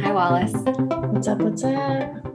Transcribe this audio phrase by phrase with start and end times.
[0.00, 0.52] Hi, Wallace.
[0.52, 1.38] What's up?
[1.38, 2.26] What's up?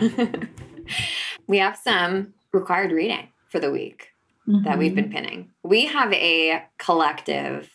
[1.46, 4.12] we have some required reading for the week
[4.46, 5.14] that we've been mm-hmm.
[5.14, 5.50] pinning.
[5.62, 7.70] We have a collective,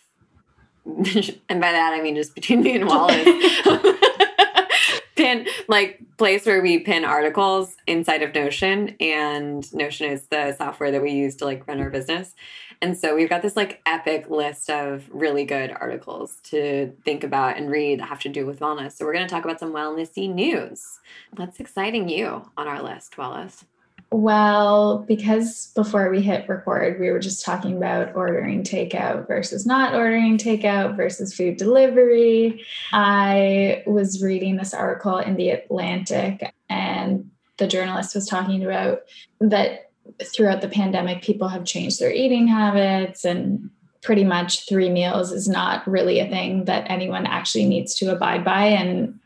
[0.86, 3.25] and by that I mean just between me and Wallace,
[5.16, 10.91] pin like place where we pin articles inside of Notion, and Notion is the software
[10.91, 12.34] that we use to like run our business.
[12.82, 17.57] And so we've got this like epic list of really good articles to think about
[17.57, 18.93] and read that have to do with wellness.
[18.93, 21.00] So we're going to talk about some wellnessy news.
[21.36, 23.65] What's exciting you on our list, Wallace?
[24.10, 29.93] Well, because before we hit record, we were just talking about ordering takeout versus not
[29.93, 32.64] ordering takeout versus food delivery.
[32.94, 39.02] I was reading this article in The Atlantic, and the journalist was talking about
[39.42, 39.86] that
[40.23, 43.70] throughout the pandemic, people have changed their eating habits, and
[44.02, 48.46] pretty much three meals is not really a thing that anyone actually needs to abide
[48.46, 48.66] by.
[48.66, 49.20] And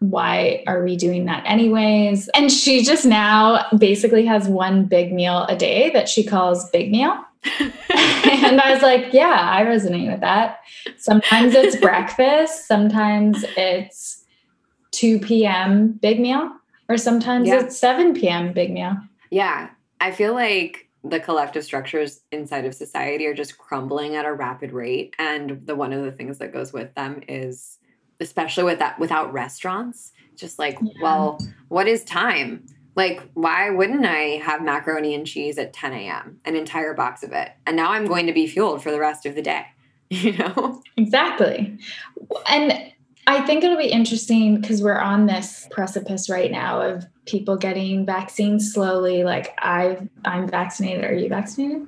[0.00, 2.28] why are we doing that anyways?
[2.34, 6.90] And she just now basically has one big meal a day that she calls big
[6.90, 7.12] meal.
[7.60, 10.60] and I was like, yeah, I resonate with that.
[10.98, 14.24] Sometimes it's breakfast, sometimes it's
[14.92, 15.92] 2 p.m.
[15.92, 16.50] big meal,
[16.88, 17.60] or sometimes Yeah.
[17.60, 18.52] it's 7 p.m.
[18.52, 18.96] big meal.
[19.30, 19.70] Yeah,
[20.00, 24.72] I feel like the collective structures inside of society are just crumbling at a rapid
[24.72, 27.78] rate, and the one of the things that goes with them is,
[28.20, 30.92] especially with that without restaurants, just like, Yeah.
[31.02, 32.66] well, what is time?
[32.96, 36.38] Like, why wouldn't I have macaroni and cheese at 10 a.m.
[36.44, 39.24] an entire box of it, and now I'm going to be fueled for the rest
[39.26, 39.64] of the day,
[40.10, 40.82] you know?
[40.96, 41.78] Exactly.
[42.50, 42.92] And
[43.26, 48.04] I think it'll be interesting because we're on this precipice right now of people getting
[48.04, 49.24] vaccines slowly.
[49.24, 51.04] Like I've I'm vaccinated.
[51.04, 51.86] Are you vaccinated?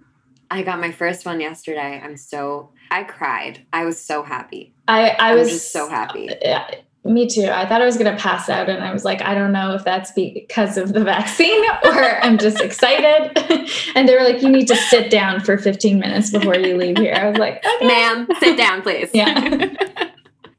[0.50, 2.00] I got my first one yesterday.
[2.02, 3.64] I'm so I cried.
[3.72, 4.74] I was so happy.
[4.86, 6.28] I I I was was just so happy.
[6.42, 6.68] Yeah,
[7.04, 7.48] me too.
[7.50, 9.74] I thought I was going to pass out, and I was like, I don't know
[9.74, 13.36] if that's because of the vaccine or I'm just excited.
[13.96, 16.98] and they were like, you need to sit down for 15 minutes before you leave
[16.98, 17.14] here.
[17.14, 17.86] I was like, okay.
[17.86, 19.10] Ma'am, sit down, please.
[19.12, 20.08] Yeah.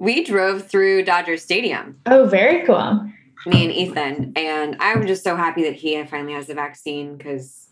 [0.04, 3.10] we drove through Dodger Stadium, Oh, very cool.
[3.46, 7.70] me and Ethan, and I'm just so happy that he finally has the vaccine because,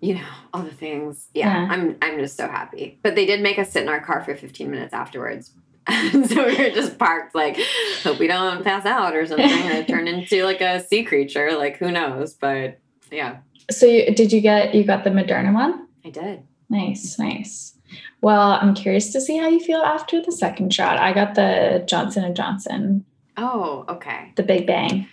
[0.00, 1.28] you know, all the things.
[1.34, 1.68] Yeah, Yeah.
[1.70, 2.98] I'm I'm just so happy.
[3.02, 5.52] But they did make us sit in our car for 15 minutes afterwards.
[6.30, 7.58] So we were just parked, like,
[8.02, 11.52] hope we don't pass out or something, or turn into like a sea creature.
[11.58, 12.32] Like, who knows?
[12.32, 12.78] But
[13.12, 13.36] yeah,
[13.70, 15.86] So, you, did you get you got the Moderna one?
[16.04, 16.42] I did.
[16.70, 17.74] Nice, nice.
[18.24, 20.96] Well, I'm curious to see how you feel after the second shot.
[20.96, 23.04] I got the Johnson and Johnson,
[23.36, 24.32] Oh, okay.
[24.36, 25.06] the Big Bang.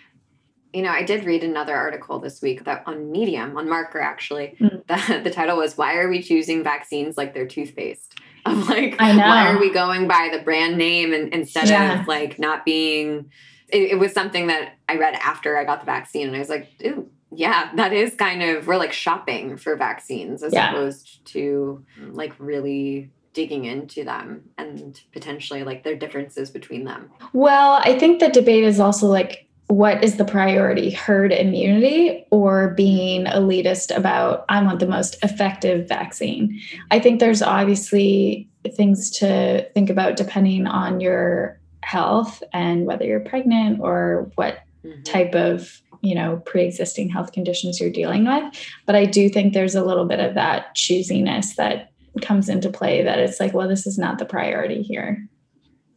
[0.71, 4.55] You know, I did read another article this week that on Medium, on Marker actually,
[4.61, 4.87] Mm.
[4.87, 8.17] the, the title was Why Are We Choosing Vaccines Like They're Toothpaste?
[8.45, 9.27] I'm like, I know.
[9.27, 11.99] why are we going by the brand name and instead Yeah.
[11.99, 13.29] of like not being
[13.67, 16.49] it, it was something that I read after I got the vaccine and I was
[16.49, 20.71] like, ooh, yeah, that is kind of we're like shopping for vaccines as Yeah.
[20.71, 27.09] opposed to like really digging into them and potentially like their differences between them.
[27.33, 32.73] Well, I think the debate is also like, what is the priority, herd immunity or
[32.75, 36.59] being elitist about, I want the most effective vaccine?
[36.91, 43.21] I think there's obviously things to think about depending on your health and whether you're
[43.21, 45.05] pregnant or what Mhm.
[45.05, 48.43] type of you know pre-existing health conditions you're dealing with
[48.85, 51.91] but i do think there's a little bit of that choosiness that
[52.21, 55.27] comes into play that it's like well this is not the priority here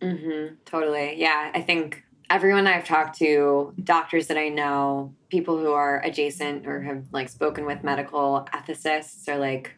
[0.05, 0.55] Mm-hmm.
[0.65, 1.15] Totally.
[1.19, 1.51] Yeah.
[1.55, 6.83] I think everyone I've talked to, doctors that I know, people who are adjacent or
[6.83, 9.73] have like spoken with medical ethicists are like,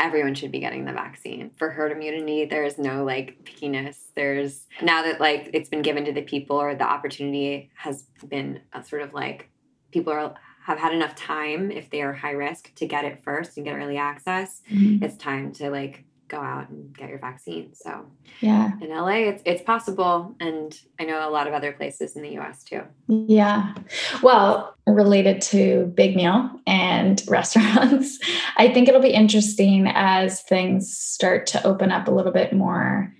[0.00, 2.44] everyone should be getting the vaccine for herd immunity.
[2.44, 3.96] There's no like pickiness.
[4.14, 8.60] There's now that like it's been given to the people or the opportunity has been
[8.72, 9.50] a sort of like
[9.90, 10.34] people are
[10.64, 13.74] have had enough time if they are high risk to get it first and get
[13.74, 14.60] early access.
[14.70, 15.02] Mm-hmm.
[15.02, 17.74] It's time to like go out and get your vaccine.
[17.74, 18.04] So
[18.40, 22.22] yeah in LA, it's it's possible, and I know a lot of other places in
[22.22, 22.62] the U.S.
[22.62, 22.82] too.
[23.08, 23.74] Yeah.
[24.22, 28.18] Well, related to Big Meal and restaurants,
[28.56, 33.12] I think it'll be interesting as things start to open up a little bit more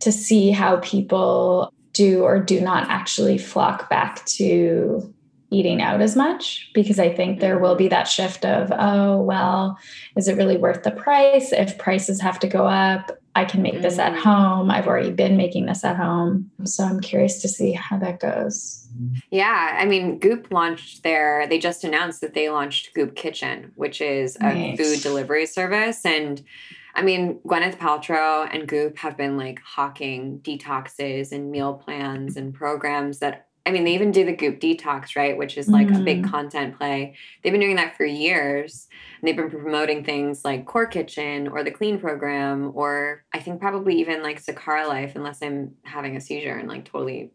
[0.00, 5.12] to see how people do or do not actually flock back to
[5.50, 9.78] eating out as much because I think there will be that shift of, oh, well,
[10.16, 11.52] is it really worth the price?
[11.52, 14.18] If prices have to go up, I can make this at Mhm.
[14.22, 14.70] home.
[14.70, 16.50] I've already been making this at home.
[16.64, 18.88] So I'm curious to see how that goes.
[19.30, 21.46] Yeah, I mean, Goop launched their.
[21.46, 24.78] They just announced that they launched Goop Kitchen, which is a Nice.
[24.78, 26.42] food delivery service, and
[26.92, 32.52] I mean, Gwyneth Paltrow and Goop have been like hawking detoxes and meal plans and
[32.52, 35.38] programs that I mean, they even do the Goop Detox, right?
[35.38, 36.00] Which is like mm.
[36.00, 36.30] a big mm.
[36.30, 37.14] content play.
[37.40, 38.88] They've been doing that for years.
[39.20, 43.60] And they've been promoting things like Core Kitchen or the Clean Program, or I think
[43.60, 47.30] probably even like Sakara Life, unless I'm having a seizure and like totally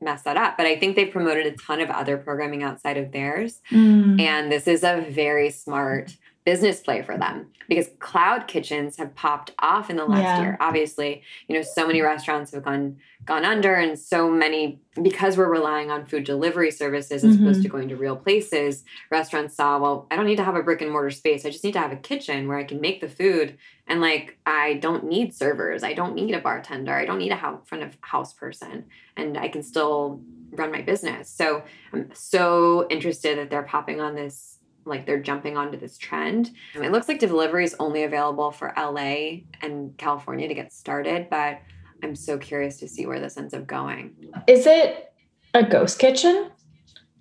[0.00, 0.56] mess that up.
[0.56, 3.60] But I think they've promoted a ton of other programming outside of theirs.
[3.72, 4.20] Mm.
[4.20, 9.52] And this is a very smart business play for them because cloud kitchens have popped
[9.60, 10.40] off in the last yeah.
[10.42, 10.56] year.
[10.60, 15.50] Obviously you know so many restaurants have gone gone under and so many because we're
[15.50, 17.46] relying on food delivery services as mm-hmm.
[17.46, 20.62] opposed to going to real places restaurants saw well i don't need to have a
[20.62, 21.46] brick and mortar space.
[21.46, 23.56] I just need to have a kitchen where i can make the food
[23.86, 25.82] and like i don't need servers.
[25.82, 26.92] I don't need a bartender.
[26.92, 28.84] I don't need a front of house person
[29.16, 30.20] and i can still
[30.52, 31.30] run my business.
[31.30, 31.62] So
[31.94, 34.53] i'm so interested that they're popping on this
[34.84, 36.50] like they're jumping onto this trend.
[36.74, 41.60] It looks like delivery is only available for LA and California to get started, but
[42.02, 44.14] I'm so curious to see where this ends up going.
[44.46, 45.12] Is it
[45.54, 46.50] a ghost kitchen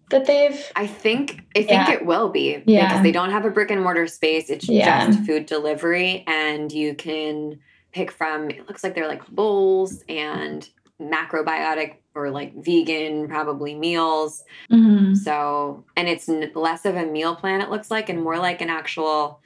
[0.09, 1.91] that they've I think I think yeah.
[1.91, 2.87] it will be yeah.
[2.87, 4.49] because they don't have a brick and mortar space.
[4.49, 5.07] It's yeah.
[5.07, 7.59] just food delivery and you can
[7.91, 10.67] pick from it looks like they're like bowls and
[11.01, 15.13] macrobiotic or like vegan probably meals mm-hmm.
[15.15, 18.69] so and it's less of a meal plan it looks like and more like an
[18.69, 19.39] actual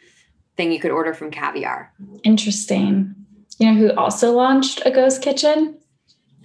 [0.56, 1.92] thing you could order from caviar
[2.24, 3.16] interesting
[3.60, 5.78] you know who also launched a ghost kitchen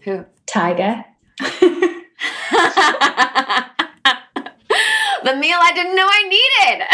[0.04, 1.04] who Tyga
[5.24, 6.86] the meal I didn't know I needed.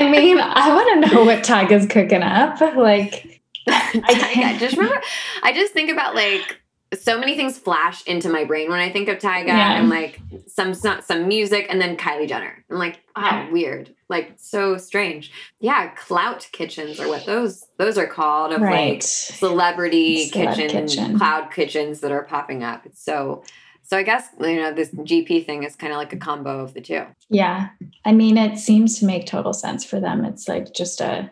[0.00, 2.60] I mean, I want to know what Tyga's cooking up.
[2.60, 5.00] Like, I just remember,
[5.42, 6.60] I just think about like
[6.94, 9.48] so many things flash into my brain when I think of Tyga.
[9.48, 9.78] yeah.
[9.78, 12.64] and like some some music and then Kylie Jenner.
[12.70, 13.50] I'm like, wow, yeah.
[13.50, 13.94] weird.
[14.08, 15.32] Like so strange.
[15.58, 18.94] Yeah, clout kitchens are what those those are called of right.
[18.94, 22.86] like celebrity kitchen, kitchen, cloud kitchens that are popping up.
[22.86, 23.42] It's so
[23.82, 26.74] so I guess you know this GP thing is kind of like a combo of
[26.74, 27.04] the two.
[27.28, 27.70] Yeah.
[28.04, 30.24] I mean, it seems to make total sense for them.
[30.24, 31.30] It's like just a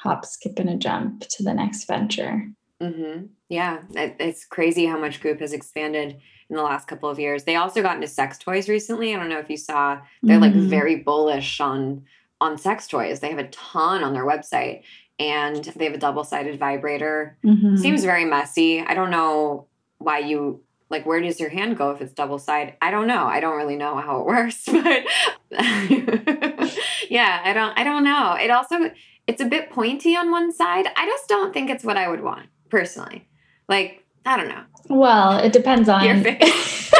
[0.00, 2.48] hop, skip, and a jump to the next venture.
[2.82, 3.26] Mm-hmm.
[3.48, 7.44] Yeah, it's crazy how much Goop has expanded in the last couple of years.
[7.44, 9.14] They also got into sex toys recently.
[9.14, 10.00] I don't know if you saw.
[10.22, 10.58] They're mm-hmm.
[10.58, 12.04] like very bullish on
[12.40, 13.20] on sex toys.
[13.20, 14.82] They have a ton on their website,
[15.18, 17.36] and they have a double sided vibrator.
[17.44, 17.76] Mm-hmm.
[17.76, 18.80] Seems very messy.
[18.80, 19.66] I don't know
[19.98, 23.26] why you like where does your hand go if it's double sided i don't know
[23.26, 25.04] i don't really know how it works but
[27.10, 28.90] yeah i don't i don't know it also
[29.26, 32.22] it's a bit pointy on one side i just don't think it's what i would
[32.22, 33.28] want personally.
[33.68, 34.62] Like, I don't know.
[34.88, 36.90] Well, it depends on your face.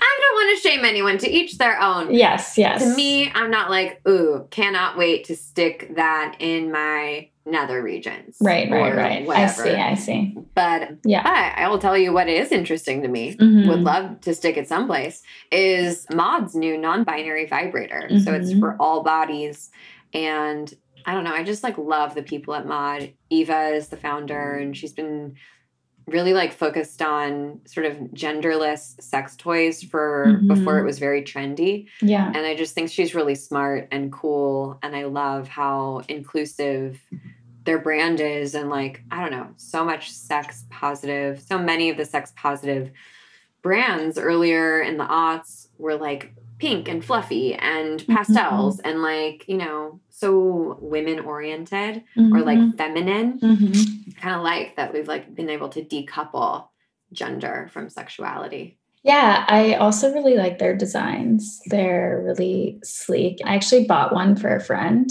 [0.00, 2.12] I don't want to shame anyone to each their own.
[2.12, 2.82] Yes, yes.
[2.82, 8.36] To me, I'm not like, ooh, cannot wait to stick that in my nether regions.
[8.40, 9.26] Right, right, right.
[9.26, 9.62] Whatever.
[9.62, 10.36] I see, I see.
[10.54, 13.36] But yeah, but I will tell you what is interesting to me.
[13.36, 13.68] Mm-hmm.
[13.68, 15.22] Would love to stick it someplace.
[15.50, 18.08] Is Maude's new non-binary vibrator.
[18.10, 18.18] Mm-hmm.
[18.18, 18.60] So it's mm-hmm.
[18.60, 19.70] for all bodies,
[20.12, 20.72] and
[21.08, 21.32] I don't know.
[21.32, 23.14] I just like love the people at Maude.
[23.30, 25.36] Eva is the founder, and she's been
[26.06, 30.48] really like focused on sort of genderless sex toys for mm-hmm.
[30.48, 31.86] before it was very trendy.
[32.02, 32.26] Yeah.
[32.26, 34.78] And I just think she's really smart and cool.
[34.82, 37.00] And I love how inclusive
[37.64, 38.54] their brand is.
[38.54, 42.90] And like, I don't know, so much sex positive, so many of the sex positive
[43.62, 48.14] brands earlier in the aughts were like pink and fluffy and mm-hmm.
[48.14, 48.88] pastels mm-hmm.
[48.88, 52.34] and like, you know, so women oriented mm-hmm.
[52.34, 52.76] or like mm-hmm.
[52.76, 53.38] feminine.
[53.40, 54.10] Mm-hmm.
[54.20, 56.68] Kind of like that we've like been able to decouple
[57.12, 58.78] gender from sexuality.
[59.04, 61.60] Yeah, I also really like their designs.
[61.66, 63.38] They're really sleek.
[63.44, 65.08] I actually bought one for a friend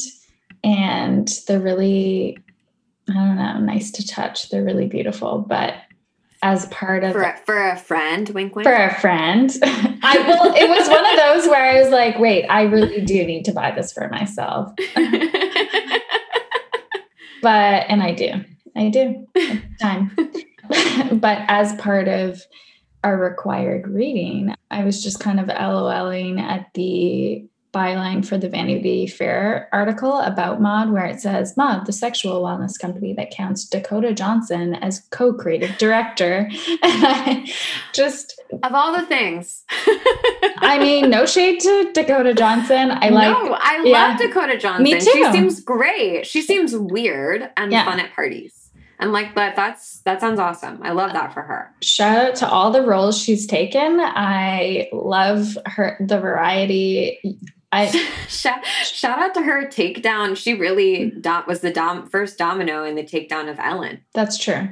[0.63, 2.37] and they're really
[3.09, 4.49] I don't know, nice to touch.
[4.49, 5.75] They're really beautiful, but
[6.43, 9.51] as part of for a, for a friend wink wink for a friend
[10.07, 13.25] i will it was one of those where i was like wait i really do
[13.25, 14.71] need to buy this for myself.
[17.41, 18.31] But and i do.
[18.75, 19.27] I do.
[19.81, 20.15] Time.
[21.13, 22.41] But as part of
[23.03, 29.07] our required reading i was just kind of loling at the byline for the Vanity
[29.07, 34.13] Fair article about Maude, where it says Maude, the sexual wellness company that counts Dakota
[34.13, 36.49] Johnson as co-creative director.
[36.83, 37.53] And I
[37.93, 39.63] just of all the things.
[40.59, 42.91] I mean, no shade to Dakota Johnson.
[42.91, 43.27] I like.
[43.27, 43.91] No, I yeah.
[43.91, 44.83] love Dakota Johnson.
[44.83, 44.99] Me too.
[44.99, 46.25] She seems great.
[46.25, 47.85] She seems weird and yeah.
[47.85, 48.67] fun at parties
[48.99, 52.47] and like that that's that sounds awesome i love that for her shout out to
[52.47, 57.19] all the roles she's taken i love her the variety
[57.71, 57.87] I
[58.27, 60.35] shout, shout out to her takedown.
[60.37, 64.01] She really dom- was the dom- first domino in the takedown of Ellen.
[64.13, 64.69] That's true.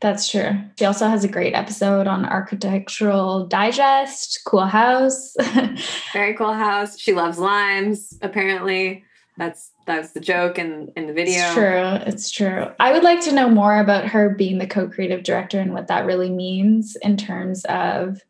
[0.00, 0.58] That's true.
[0.78, 5.36] She also has a great episode on Architectural Digest, Cool House.
[6.12, 6.98] Very cool house.
[6.98, 9.04] She loves limes, apparently.
[9.36, 11.42] That's that's the joke in, in the video.
[11.42, 12.12] It's true.
[12.12, 12.66] It's true.
[12.80, 16.06] I would like to know more about her being the co-creative director and what that
[16.06, 18.20] really means in terms of,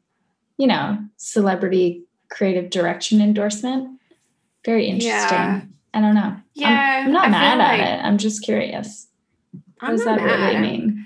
[0.57, 4.01] you know, celebrity creative direction endorsement.
[4.65, 5.13] Very interesting.
[5.13, 5.63] Yeah.
[5.93, 6.37] I don't know.
[6.55, 7.01] Yeah.
[7.01, 8.05] I'm, I'm not I mad at like- it.
[8.05, 9.09] I'm just curious.
[9.53, 11.01] What I'm does not that really mean?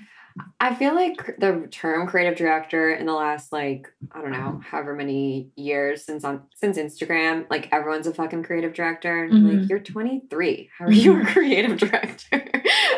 [0.59, 4.93] I feel like the term creative director in the last like I don't know however
[4.93, 9.59] many years since on since Instagram like everyone's a fucking creative director mm-hmm.
[9.59, 12.43] like you're 23 how are you a creative director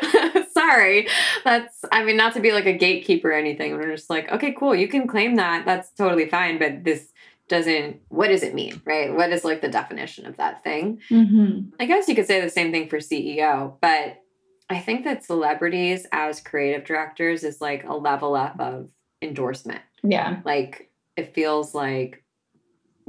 [0.51, 1.07] sorry
[1.43, 4.53] that's I mean not to be like a gatekeeper or anything we're just like okay
[4.53, 7.12] cool you can claim that that's totally fine but this
[7.50, 11.70] doesn't what does it mean right what is like the definition of that thing Mm-hmm.
[11.80, 14.22] I guess you could say the same thing for CEO, but
[14.70, 18.89] I think that celebrities as creative directors is like a level up of
[19.22, 19.82] endorsement.
[20.04, 20.42] Yeah.
[20.44, 22.22] Like it feels like,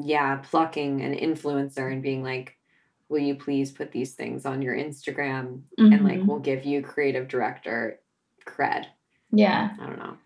[0.00, 2.56] yeah, plucking an influencer and being like,
[3.08, 5.62] will you please put these things on your Instagram?
[5.78, 6.26] And like, Mhm.
[6.26, 7.98] we'll give you creative director
[8.46, 8.84] cred.
[9.32, 9.70] yeah.
[9.80, 10.16] I don't know.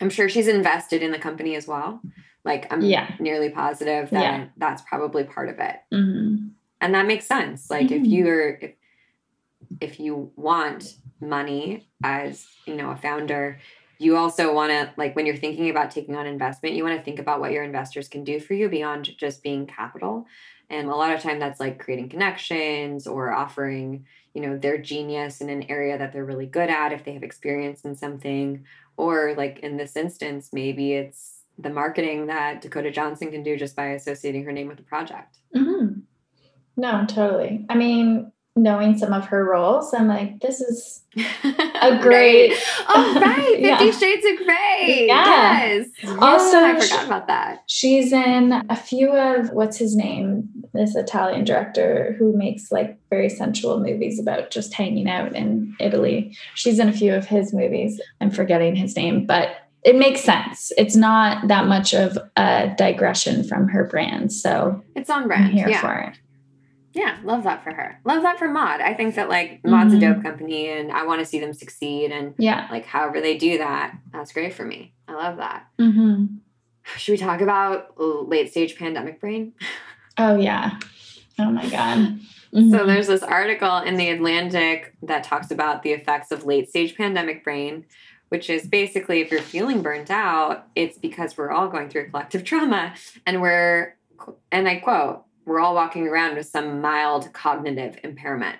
[0.00, 2.00] I'm sure she's invested in the company as well.
[2.44, 3.14] Like, I'm Yeah.
[3.20, 4.44] nearly positive that Yeah.
[4.56, 6.48] that's probably part of it Mm-hmm.
[6.80, 8.10] and that makes sense like if Mhm.
[8.10, 8.72] you're if,
[9.80, 13.58] if you want money as you know a founder
[13.98, 17.04] you also want to like when you're thinking about taking on investment you want to
[17.04, 20.26] think about what your investors can do for you beyond just being capital
[20.68, 25.40] and a lot of time that's like creating connections or offering you know their genius
[25.40, 28.64] in an area that they're really good at if they have experience in something
[28.96, 33.76] or like in this instance maybe it's the marketing that dakota johnson can do just
[33.76, 36.00] by associating her name with the project Mm-hmm.
[36.76, 37.66] No, totally.
[37.68, 41.02] I mean, knowing some of her roles, I'm like, this is
[41.82, 42.54] a great-
[42.88, 43.44] Oh, right.
[43.44, 43.90] Fifty Yeah.
[43.90, 45.04] Shades of Grey.
[45.06, 45.64] Yeah.
[45.66, 45.88] Yes.
[46.18, 47.64] Also, Yeah, I forgot about that.
[47.66, 50.48] she's in a few of what's his name?
[50.72, 56.34] This Italian director who makes like very sensual movies about just hanging out in Italy.
[56.54, 58.00] She's in a few of his movies.
[58.22, 59.48] I'm forgetting his name, but
[59.84, 60.72] it makes sense.
[60.78, 64.32] It's not that much of a digression from her brand.
[64.32, 65.52] So It's on I'm brand.
[65.52, 65.80] here yeah.
[65.80, 66.18] for it.
[66.94, 67.16] Yeah.
[67.24, 67.98] Love that for her.
[68.04, 68.80] Love that for Maude.
[68.82, 69.96] I think that like Maude's Mhm.
[69.96, 72.12] a dope company and I want to see them succeed.
[72.12, 72.68] And Yeah.
[72.70, 74.92] like however they do that, that's great for me.
[75.08, 75.66] I love that.
[75.78, 76.26] hmm
[76.96, 79.52] Should we talk about late stage pandemic brain?
[80.18, 80.78] Oh, yeah.
[81.38, 82.18] Oh, my God.
[82.54, 82.86] So Mhm.
[82.86, 87.42] there's this article in the Atlantic that talks about the effects of late stage pandemic
[87.42, 87.86] brain,
[88.32, 92.08] which is basically if you're feeling burnt out, it's because we're all going through a
[92.08, 92.94] collective trauma
[93.26, 93.94] and we're
[94.50, 98.56] and I quote, we're all walking around with some mild cognitive impairment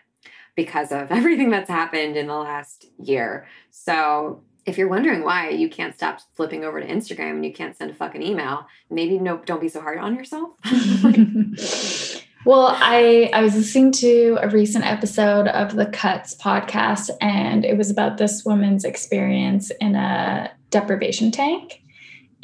[0.57, 3.47] because of everything that's happened in the last year.
[3.71, 7.75] So if you're wondering why you can't stop flipping over to Instagram and you can't
[7.75, 10.51] send a fucking email, maybe no don't be so hard on yourself.
[12.45, 17.77] well, I I was listening to a recent episode of the Cuts podcast, and it
[17.79, 21.81] was about this woman's experience in a deprivation tank.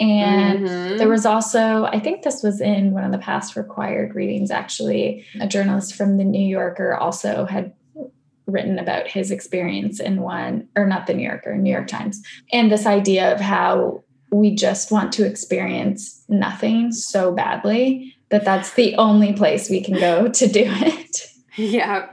[0.00, 0.98] And Mhm.
[0.98, 5.24] there was also, I think this was in one of the past required readings, actually,
[5.40, 7.72] a journalist from the New Yorker also had
[8.46, 12.70] written about his experience in one, or not the New Yorker, New York Times, and
[12.70, 18.94] this idea of how we just want to experience nothing so badly that that's the
[18.96, 21.22] only place we can go to do it.
[21.56, 22.10] Yeah.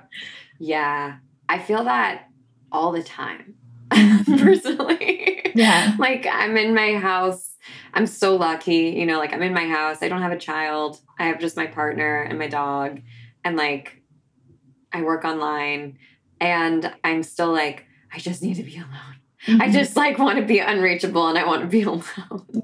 [0.60, 1.18] Yeah.
[1.48, 2.30] I feel that
[2.72, 3.54] all the time,
[3.92, 4.40] Mhm.
[4.44, 5.52] personally.
[5.54, 5.96] Yeah.
[6.00, 7.56] Like, I'm in my house.
[7.94, 8.96] I'm so lucky.
[8.98, 10.02] You know, like, I'm in my house.
[10.02, 11.00] I don't have a child.
[11.20, 13.02] I have just my partner and my dog.
[13.44, 14.02] And, like,
[14.92, 16.00] I work online.
[16.42, 19.18] And I'm still like, I just need to be alone.
[19.48, 19.74] I Mhm.
[19.74, 22.04] just, like, want to be unreachable and I want to be alone.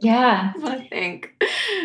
[0.01, 0.53] yeah.
[0.63, 1.31] I think.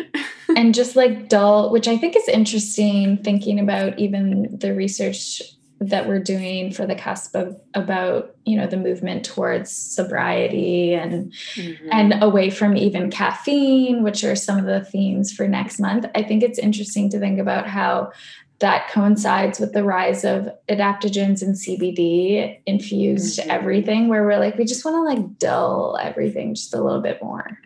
[0.55, 5.41] and just like dull, which I think is interesting thinking about even the research
[5.79, 11.31] that we're doing for the cusp of about you know the movement towards sobriety and
[11.55, 11.77] Mhm.
[11.91, 16.23] and away from even caffeine which are some of the themes for next month i
[16.23, 18.09] think it's interesting to think about how
[18.59, 23.47] that coincides with the rise of adaptogens and cbd infused Mhm.
[23.47, 27.21] everything where we're like we just want to like dull everything just a little bit
[27.21, 27.59] more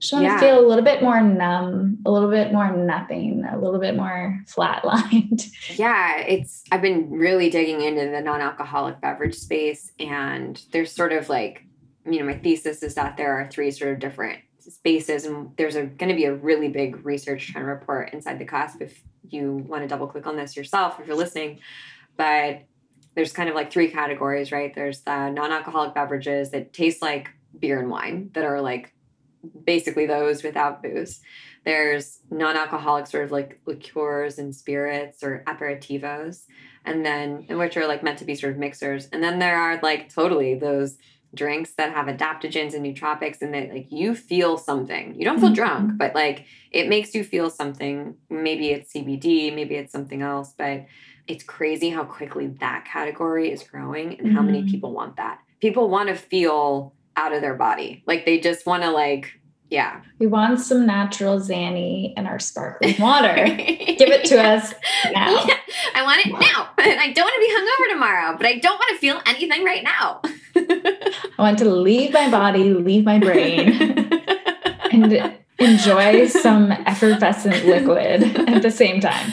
[0.00, 0.34] just want Yeah.
[0.34, 3.96] to feel a little bit more numb a little bit more nothing a little bit
[3.96, 10.92] more flatlined Yeah, it's I've been really digging into the non-alcoholic beverage space and there's
[10.92, 11.64] sort of like
[12.06, 15.74] you know my thesis is that there are three sort of different spaces and there's
[15.74, 18.48] going to be a really big research trend report inside the
[18.80, 21.58] if you want to double click on this yourself if you're listening
[22.16, 22.62] but
[23.14, 24.74] there's kind of like three categories right?
[24.74, 28.92] There's the non-alcoholic beverages that taste like beer and wine that are like
[29.64, 31.20] basically those without booze.
[31.64, 36.44] There's non-alcoholic sort of like liqueurs and spirits or aperitivos
[36.84, 39.08] and then which are like meant to be sort of mixers.
[39.12, 40.98] And then there are like totally those
[41.34, 45.48] drinks that have adaptogens and nootropics and that like you feel something you don't feel
[45.48, 45.54] mm-hmm.
[45.54, 50.54] drunk but like it makes you feel something maybe it's cbd maybe it's something else
[50.56, 50.84] but
[51.26, 54.36] it's crazy how quickly that category is growing and mm-hmm.
[54.36, 54.70] how many mm-hmm.
[54.70, 58.82] people want that people want to feel out of their body like they just want
[58.82, 60.02] to like yeah.
[60.20, 63.34] We want some natural Xanny in our sparkling water.
[63.44, 64.72] Give it to us
[65.12, 65.44] now.
[65.46, 65.56] Yeah,
[65.94, 66.68] I want it now.
[66.78, 69.82] I don't want to be hungover tomorrow, but I don't want to feel anything right
[69.82, 70.22] now.
[70.56, 73.72] I want to leave my body, leave my brain,
[74.92, 79.32] and enjoy some effervescent liquid at the same time.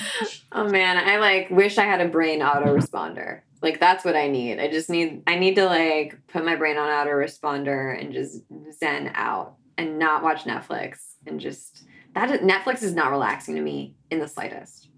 [0.51, 3.41] Oh man, I like wish I had a brain autoresponder.
[3.61, 4.59] Like that's what I need.
[4.59, 8.41] I just need I need to like put my brain on autoresponder and just
[8.79, 13.95] zen out and not watch Netflix and just that Netflix is not relaxing to me
[14.09, 14.89] in the slightest.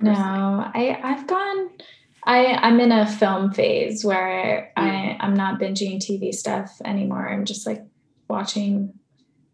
[0.00, 0.18] Personally.
[0.18, 1.70] No, I I've gone
[2.24, 4.72] I I'm in a film phase where.
[4.76, 7.28] I I'm not binging TV stuff anymore.
[7.28, 7.84] I'm just like
[8.28, 8.94] watching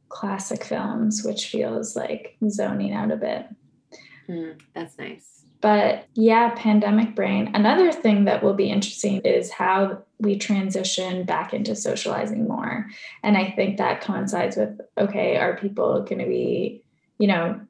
[0.09, 3.47] classic films, which feels like zoning out a bit.
[4.29, 5.45] Mm, that's nice.
[5.61, 7.51] But yeah, pandemic brain.
[7.55, 12.87] Another thing that will be interesting is how we transition back into socializing more.
[13.23, 16.85] And I think that coincides with okay, are people going to be,
[17.19, 17.61] you know,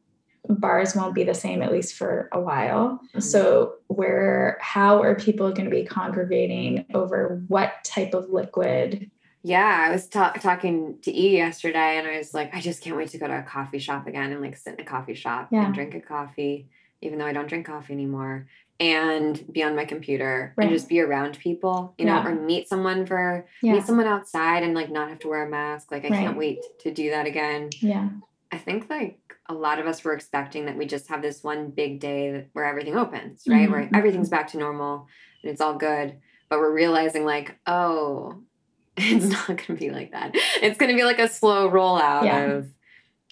[0.49, 3.01] bars won't be the same at least for a while.
[3.09, 3.21] Mm-hmm.
[3.21, 9.11] So where how are people going to be congregating over what type of liquid?
[9.43, 12.97] Yeah, I was ta- talking to E yesterday and I was like, I just can't
[12.97, 15.49] wait to go to a coffee shop again and like sit in a coffee shop
[15.51, 15.67] yeah.
[15.67, 16.69] and drink a coffee
[17.05, 18.49] even though I don't drink coffee anymore,
[18.81, 20.65] and be on my computer right.
[20.65, 23.75] and just be around people, you know, or meet someone for yeah.
[23.75, 25.92] meet someone outside and like not have to wear a mask.
[25.92, 26.18] Like I right.
[26.18, 27.71] can't wait to do that again.
[27.81, 28.09] Yeah.
[28.51, 31.70] I think like a lot of us were expecting that we just have this one
[31.70, 33.62] big day where everything opens, right?
[33.62, 33.72] Mm-hmm.
[33.72, 35.07] Where everything's back to normal
[35.42, 36.16] and it's all good.
[36.48, 38.42] But we're realizing like, oh,
[38.96, 40.33] it's not gonna be like that.
[40.62, 42.44] It's gonna be like a slow rollout yeah.
[42.44, 42.68] of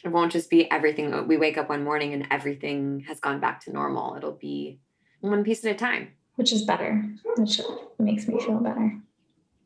[0.05, 3.61] it won't just be everything we wake up one morning and everything has gone back
[3.64, 4.79] to normal it'll be
[5.20, 7.05] one piece at a time which is better
[7.37, 7.61] which
[7.98, 8.98] makes me feel better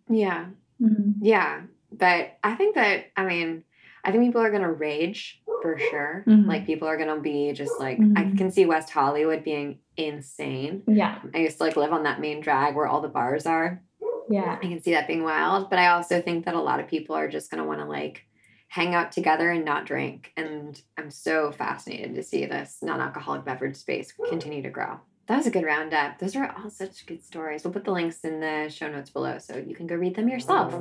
[0.09, 0.47] yeah
[0.81, 1.13] mm-hmm.
[1.21, 3.65] yeah but i think that i mean
[4.05, 6.49] i think people are going to rage for sure mm-hmm.
[6.49, 8.17] like people are going to be just like mm-hmm.
[8.17, 12.21] i can see west hollywood being insane yeah i used to like live on that
[12.21, 13.83] main drag where all the bars are
[14.31, 16.87] yeah i can see that being wild but i also think that a lot of
[16.87, 18.27] people are just going to want to like
[18.69, 20.33] hang out together and not drink.
[20.37, 25.01] And I'm so fascinated to see this non alcoholic beverage space continue to grow.
[25.29, 26.19] That was a good roundup.
[26.19, 27.65] Those are all such good stories.
[27.65, 30.29] We'll put the links in the show notes below so you can go read them
[30.29, 30.73] yourself.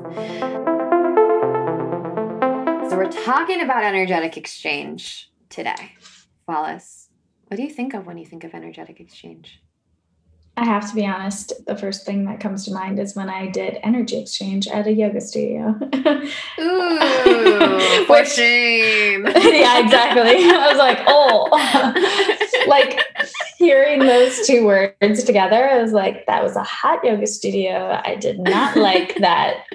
[2.95, 5.97] So, we're talking about energetic exchange today.
[6.47, 7.09] Wallace,
[7.47, 9.61] what do you think of when you think of energetic exchange?
[10.57, 13.47] I have to be honest, the first thing that comes to mind is when I
[13.47, 15.75] did energy exchange at a yoga studio.
[16.59, 19.25] Ooh, for shame.
[19.35, 20.49] yeah, exactly.
[20.49, 21.49] I was like, oh,
[22.69, 23.01] like
[23.57, 27.99] hearing those two words together, I was like, that was a hot yoga studio.
[28.05, 29.65] I did not like that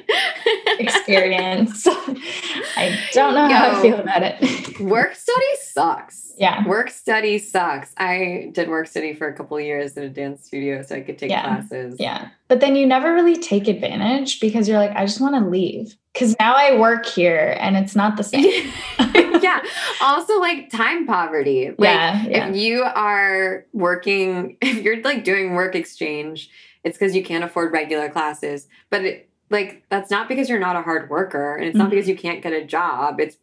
[0.79, 1.87] experience.
[1.87, 4.81] I don't know Yo, how I feel about it.
[4.81, 6.30] work study sucks.
[6.40, 6.66] Yeah.
[6.66, 7.92] Work study sucks.
[7.98, 11.18] I did work study for a couple years in a dance studio so I could
[11.18, 11.42] take yeah.
[11.42, 11.96] classes.
[12.00, 12.31] Yeah.
[12.48, 15.94] But then you never really take advantage because you're like, I just want to leave.
[16.14, 18.72] Cause now I work here and it's not the same.
[18.98, 19.62] yeah.
[20.00, 21.68] Also, like time poverty.
[21.76, 22.48] Like, yeah, yeah.
[22.48, 26.48] If you are working, if you're like doing work exchange,
[26.85, 28.66] it's because you can't afford regular classes.
[28.88, 31.83] But it, like, that's not because you're not a hard worker and it's mm-hmm.
[31.83, 33.20] not because you can't get a job.
[33.20, 33.37] It's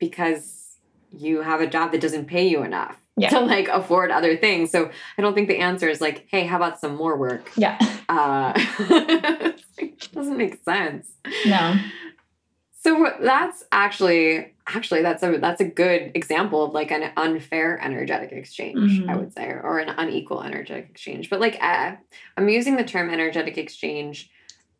[0.00, 0.65] because
[1.16, 3.30] you have a job that doesn't pay you enough yeah.
[3.30, 4.70] to like afford other things.
[4.70, 7.50] So I don't think the answer is like, hey, how about some more work?
[7.56, 7.78] Yeah.
[8.08, 8.52] Uh,
[10.12, 11.08] doesn't make sense.
[11.44, 11.74] No.
[12.78, 18.30] So that's actually actually that's a that's a good example of like an unfair energetic
[18.30, 19.10] exchange, mm-hmm.
[19.10, 21.30] I would say, or an unequal energetic exchange.
[21.30, 21.96] But like uh,
[22.36, 24.30] I'm using the term energetic exchange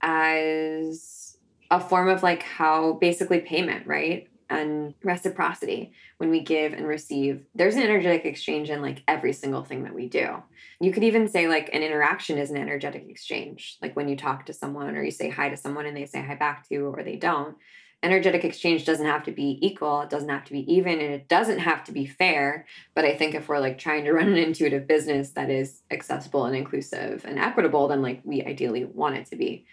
[0.03, 1.37] as
[1.71, 4.29] a form of like how basically payment, right?
[4.49, 7.45] And reciprocity when we give and receive.
[7.55, 10.43] There's an energetic exchange in like every single thing that we do.
[10.81, 13.79] You could even say like an interaction is an energetic exchange.
[13.83, 16.23] Like when you talk to someone or you say hi to someone and they say
[16.23, 17.57] hi back to you or they don't.
[18.03, 21.29] energetic exchange doesn't have to be equal, it doesn't have to be even, and it
[21.29, 22.67] doesn't have to be fair.
[22.95, 26.45] But I think if we're like trying to run an intuitive business that is accessible
[26.45, 29.67] and inclusive and equitable, then like we ideally want it to be.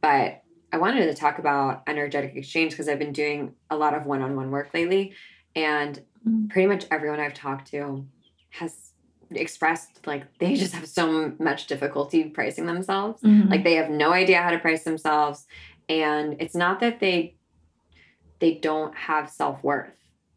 [0.00, 4.06] But I wanted to talk about energetic exchange because I've been doing a lot of
[4.06, 5.14] one on one work lately.
[5.56, 6.50] And mm.
[6.50, 8.06] pretty much everyone I've talked to
[8.50, 8.92] has
[9.30, 13.22] expressed like they just have so much difficulty pricing themselves.
[13.22, 13.50] Mm-hmm.
[13.50, 15.46] Like they have no idea how to price themselves.
[15.88, 17.34] And it's not that they
[18.40, 19.96] they don't have self-worth,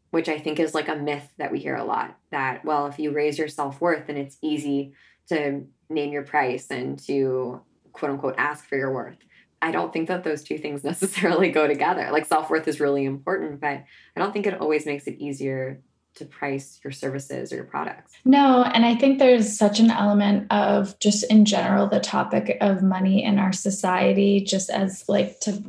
[0.10, 3.00] which I think is like a myth that we hear a lot that well, if
[3.00, 4.94] you raise your self-worth then it's easy
[5.28, 9.18] to name your price and to quote unquote ask for your worth.
[9.62, 12.10] I don't think that those two things necessarily go together.
[12.12, 13.84] Like self worth is really important, but
[14.16, 15.82] I don't think it always makes it easier
[16.14, 18.14] to price your services or your products.
[18.26, 22.84] No, and I think there's such an element of just in general the topic of
[22.84, 25.64] money in our society, just as like to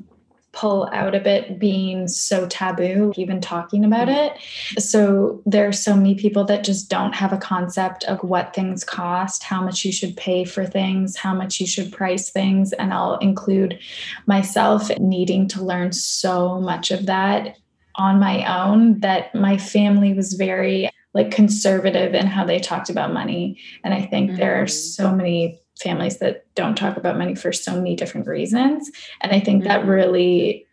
[0.52, 4.36] pull out a bit being so taboo even talking about mm-hmm.
[4.76, 8.54] it so there are so many people that just don't have a concept of what
[8.54, 12.72] things cost how much you should pay for things how much you should price things
[12.74, 13.78] and i'll include
[14.26, 17.56] myself needing to learn so much of that
[17.94, 23.12] on my own that my family was very like conservative in how they talked about
[23.12, 24.38] money and i think mm-hmm.
[24.38, 25.02] there are mm-hmm.
[25.02, 28.90] so many families that don't talk about money for so many different reasons
[29.20, 29.68] and i think mm-hmm.
[29.68, 30.66] that really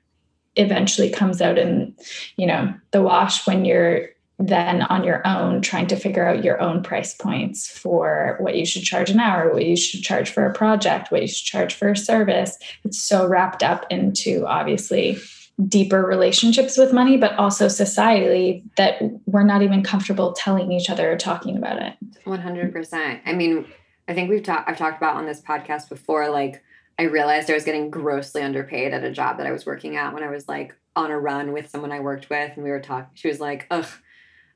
[0.56, 1.96] eventually comes out in
[2.38, 4.08] you know the wash when you're
[4.42, 8.66] then on your own trying to figure out your own price points for what you
[8.66, 11.74] should charge an hour what you should charge for a project what you should charge
[11.74, 15.20] for a service it's so wrapped up into obviously
[15.68, 21.12] deeper relationships with money, but also societally that we're not even comfortable telling each other
[21.12, 21.96] or talking about it.
[22.26, 23.20] 100%.
[23.26, 23.66] I mean,
[24.10, 26.64] I think we've talked, I've talked about on this podcast before, like,
[26.98, 30.14] I realized I was getting grossly underpaid at a job that I was working at
[30.14, 32.52] when I was like on a run with someone I worked with.
[32.56, 33.88] And we were talking, she was like, ugh,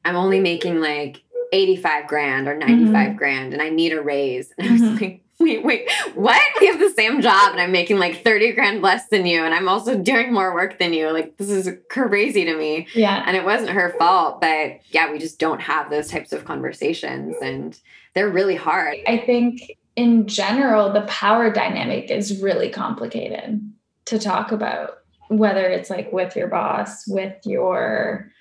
[0.04, 3.16] I'm only making like 85 grand or 95 mm-hmm.
[3.16, 4.52] grand and I need a raise.
[4.58, 5.04] And I was mm-hmm.
[5.04, 6.42] like, wait, wait, what?
[6.60, 9.54] We have the same job and I'm making like 30 grand less than you and
[9.54, 11.12] I'm also doing more work than you.
[11.12, 12.88] Like, this is crazy to me.
[12.94, 13.24] Yeah.
[13.26, 17.38] And it wasn't her fault, but yeah, we just don't have those types of conversations
[17.42, 17.80] and
[18.14, 18.98] they're really hard.
[19.08, 23.72] I think in general, the power dynamic is really complicated
[24.06, 25.00] to talk about,
[25.30, 28.32] whether it's like with your boss, with your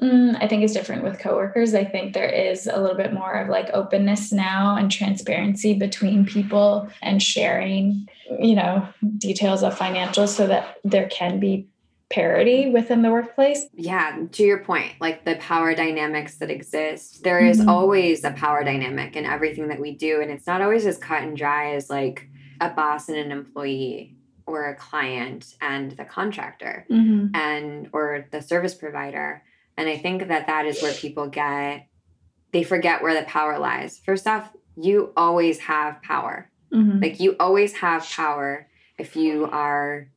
[0.00, 1.74] Mm, I think it's different with coworkers.
[1.74, 6.24] I think there is a little bit more of like openness now and transparency between
[6.24, 8.08] people and sharing,
[8.38, 8.86] you know,
[9.18, 11.66] details of financials so that there can be
[12.10, 13.66] parity within the workplace.
[13.74, 17.68] Yeah, to your point, like the power dynamics that exist, there is mm-hmm.
[17.68, 20.20] always a power dynamic in everything that we do.
[20.20, 22.28] And it's not always as cut and dry as like
[22.60, 24.16] a boss and an employee
[24.46, 27.34] or a client and the contractor mm-hmm.
[27.34, 29.42] and or the service provider
[29.78, 31.86] and I think that that is where people get,
[32.52, 34.00] they forget where the power lies.
[34.04, 36.50] First off, you always have power.
[36.74, 37.00] Mm-hmm.
[37.00, 38.66] Like you always have power
[38.98, 40.08] if you are,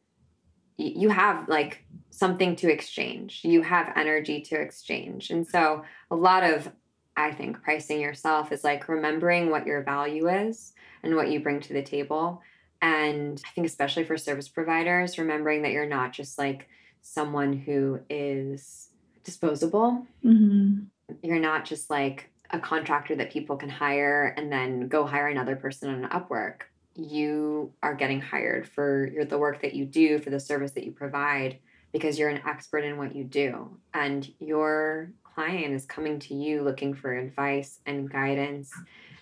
[0.78, 1.81] you have like
[2.22, 5.32] something to exchange, you have energy to exchange.
[5.32, 6.72] And so a lot of,
[7.18, 11.62] I think, pricing yourself is like remembering what your value is and what you bring
[11.62, 12.44] to the table.
[12.80, 16.70] And I think, especially for service providers, remembering that you're not just like
[17.02, 18.90] someone who is
[19.24, 20.06] disposable.
[20.24, 20.84] Mm-hmm.
[21.24, 25.56] You're not just like a contractor that people can hire and then go hire another
[25.56, 26.62] person on Upwork.
[26.96, 30.84] You are getting hired for your, the work that you do, for the service that
[30.84, 31.58] you provide,
[31.92, 33.78] because you're an expert in what you do.
[33.94, 38.72] And your client is coming to you looking for advice and guidance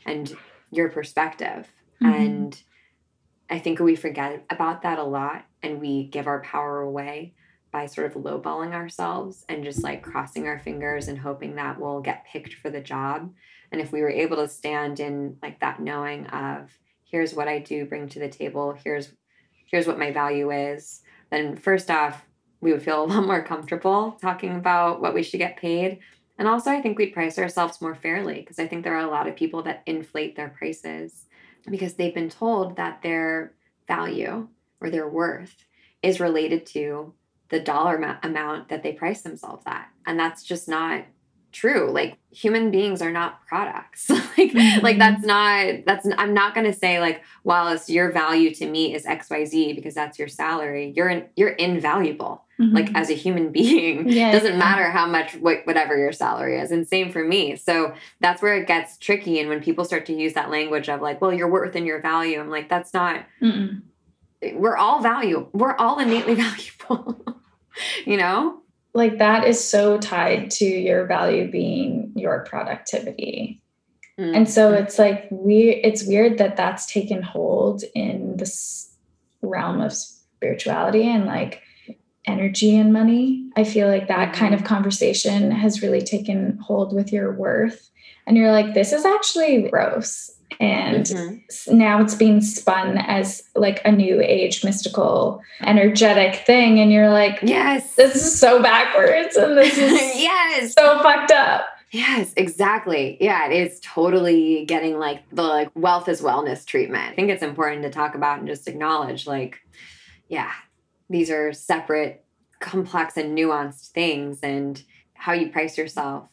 [0.06, 0.36] and
[0.72, 1.68] your perspective.
[2.02, 2.14] Mm-hmm.
[2.14, 2.64] And
[3.50, 7.34] I think we forget about that a lot and we give our power away
[7.72, 12.02] by sort of lowballing ourselves and just like crossing our fingers and hoping that we'll
[12.02, 13.32] get picked for the job.
[13.72, 16.72] And if we were able to stand in like that knowing of
[17.04, 19.14] here's what I do bring to the table, here's
[19.66, 22.26] here's what my value is, then first off,
[22.62, 26.00] we would feel a lot more comfortable talking about what we should get paid.
[26.38, 29.12] And also I think we'd price ourselves more fairly because I think there are a
[29.12, 31.26] lot of people that inflate their prices
[31.70, 33.54] because they've been told that their
[33.88, 34.48] value
[34.80, 35.66] or their worth
[36.02, 37.14] is related to
[37.50, 41.04] the dollar amount that they price themselves at and that's just not
[41.52, 44.84] true like human beings are not products like mm-hmm.
[44.84, 48.94] like that's not that's i'm not going to say like Wallace your value to me
[48.94, 52.76] is xyz because that's your salary you're in, you're invaluable mm-hmm.
[52.76, 56.88] like as a human being yeah, doesn't matter how much whatever your salary is and
[56.88, 60.34] same for me so that's where it gets tricky and when people start to use
[60.34, 63.82] that language of like well your worth and your value i'm like that's not Mm-mm.
[64.54, 67.26] we're all value we're all innately valuable
[68.06, 68.62] you know?
[68.94, 73.62] Like that is so tied to your value being your productivity.
[74.20, 74.36] Mm-hmm.
[74.36, 74.84] And so mm-hmm.
[74.84, 78.92] it's like we it's weird that that's taken hold in this
[79.42, 81.62] realm of spirituality and like
[82.26, 83.50] energy and money.
[83.56, 84.68] I feel like that kind of mm-hmm.
[84.68, 87.90] conversation has really taken hold with your worth.
[88.28, 90.32] And you're like, this is actually gross.
[90.60, 91.78] And mm-hmm.
[91.78, 96.80] now it's being spun as like a new age mystical energetic thing.
[96.80, 99.36] And you're like, yes, this is so backwards.
[99.36, 101.68] And this is yes, so fucked up.
[101.92, 103.18] Yes, exactly.
[103.20, 107.12] Yeah, it is totally getting like the like wealth is wellness treatment.
[107.12, 109.60] I think it's important to talk about and just acknowledge like
[110.28, 110.52] yeah,
[111.10, 112.24] these are separate,
[112.60, 114.82] complex, and nuanced things, and
[115.14, 116.30] how you price yourself.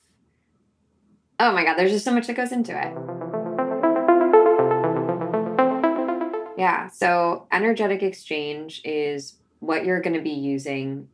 [1.40, 3.35] Oh my God, there's just so much that goes into it.
[6.56, 11.08] Yeah, so energetic exchange is what you're going to be using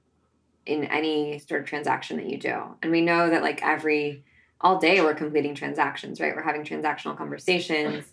[0.66, 2.62] in any sort of transaction that you do.
[2.83, 4.24] And we know that, like, every
[4.61, 6.37] all day we're completing transactions, right?
[6.37, 8.12] We're having transactional conversations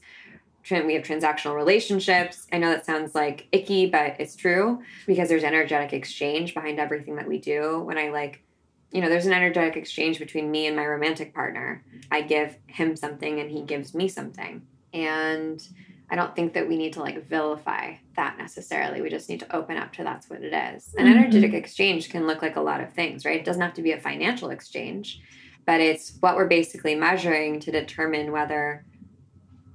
[0.71, 2.47] we have transactional relationships.
[2.51, 7.15] I know that sounds like icky, but it's true because there's energetic exchange behind everything
[7.15, 7.79] that we do.
[7.79, 8.43] When I like,
[8.91, 11.83] you know, there's an energetic exchange between me and my romantic partner.
[12.11, 14.61] I give him something and he gives me something.
[14.93, 15.65] And
[16.11, 19.01] I don't think that we need to like vilify that necessarily.
[19.01, 20.93] We just need to open up to that's what it is.
[20.97, 21.19] An mm-hmm.
[21.19, 23.39] energetic exchange can look like a lot of things, right?
[23.39, 25.21] It doesn't have to be a financial exchange,
[25.65, 28.85] but it's what we're basically measuring to determine whether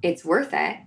[0.01, 0.77] it's worth it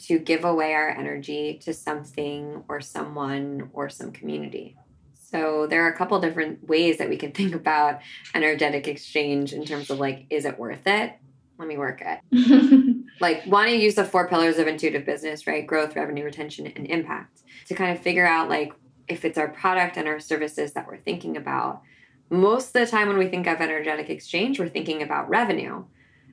[0.00, 4.76] to give away our energy to something or someone or some community.
[5.14, 8.00] So there are a couple different ways that we can think about
[8.34, 11.14] energetic exchange in terms of like, is it worth it?
[11.58, 12.18] Let me work it.
[13.22, 15.66] like, want to use the four pillars of intuitive business, right?
[15.66, 18.72] Growth, revenue, retention, and impact to kind of figure out like
[19.08, 21.82] if it's our product and our services that we're thinking about.
[22.28, 25.84] Most of the time, when we think of energetic exchange, we're thinking about revenue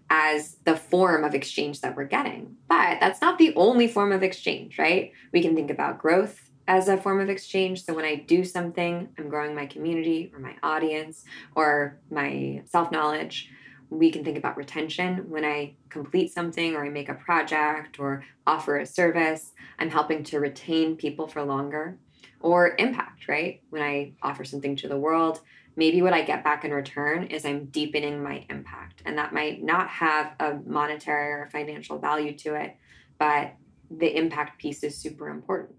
[0.10, 2.56] as the form of exchange that we're getting.
[2.68, 5.12] But that's not the only form of exchange, right?
[5.32, 7.84] We can think about growth as a form of exchange.
[7.84, 11.26] So when I do something, I'm growing my community or my audience
[11.56, 13.50] or my self knowledge.
[13.90, 15.30] We can think about retention.
[15.30, 20.24] When I complete something or I make a project or offer a service, I'm helping
[20.26, 21.98] to retain people for longer.
[22.42, 23.62] Or impact, right?
[23.70, 25.42] When I offer something to the world,
[25.76, 29.02] maybe what I get back in return is I'm deepening my impact.
[29.06, 32.76] And that might not have a monetary or financial value to it,
[33.18, 33.54] but
[33.90, 35.76] the impact piece is super important.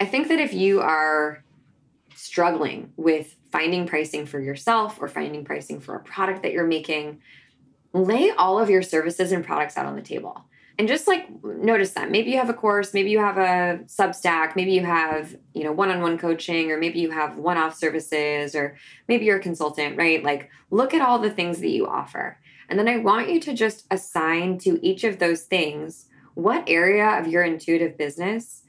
[0.00, 1.44] I think that if you are
[2.14, 7.20] struggling with finding pricing for yourself or finding pricing for a product that you're making,
[7.92, 10.44] lay all of your services and products out on the table.
[10.78, 14.56] And just like notice them maybe you have a course maybe you have a substack
[14.56, 19.26] maybe you have you know one-on-one coaching or maybe you have one-off services or maybe
[19.26, 20.24] you're a consultant right?
[20.24, 22.38] Like look at all the things that you offer.
[22.68, 27.20] And then i want you to just assign to each of those things what area
[27.20, 28.61] of your intuitive business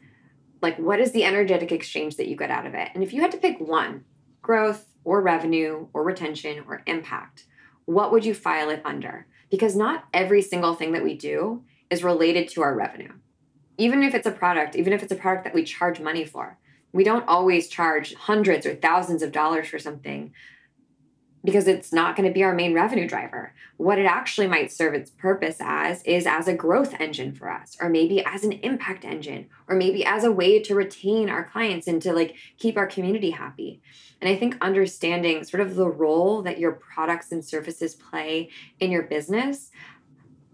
[0.63, 3.21] like what is the energetic exchange that you get out of it and if you
[3.21, 4.03] had to pick one
[4.41, 7.45] growth or revenue or retention or impact
[7.85, 12.03] what would you file it under because not every single thing that we do is
[12.03, 13.11] related to our revenue.
[13.77, 16.57] Even if it's a product, even if it's a product that we charge money for,
[16.91, 20.33] we don't always charge hundreds or thousands of dollars for something
[21.43, 23.53] because it's not going to be our main revenue driver.
[23.77, 27.75] What it actually might serve its purpose as is as a growth engine for us,
[27.81, 31.87] or maybe as an impact engine, or maybe as a way to retain our clients
[31.87, 33.81] and to like keep our community happy.
[34.21, 38.89] And I think understanding sort of the role that your products and services play in
[38.89, 39.69] your business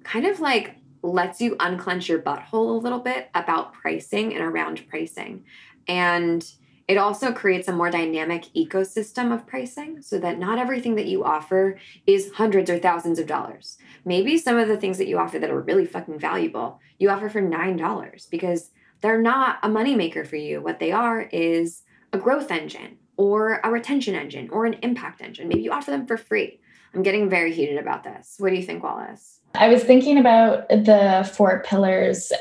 [0.03, 4.87] kind of like lets you unclench your butthole a little bit about pricing and around
[4.89, 5.45] pricing.
[5.87, 6.51] And
[6.89, 11.23] it also creates a more dynamic ecosystem of pricing so that not everything that you
[11.23, 13.77] offer is hundreds or thousands of dollars.
[14.05, 17.29] Maybe some of the things that you offer that are really fucking valuable, you offer
[17.29, 18.71] for $9 because
[19.01, 20.61] they're not a moneymaker for you.
[20.61, 25.47] What they are is a growth engine or a retention engine or an impact engine.
[25.47, 26.59] Maybe you offer them for free.
[26.95, 28.37] I'm getting very heated about this.
[28.39, 29.41] What do you think, Wallace?
[29.53, 32.31] I was thinking about the four pillars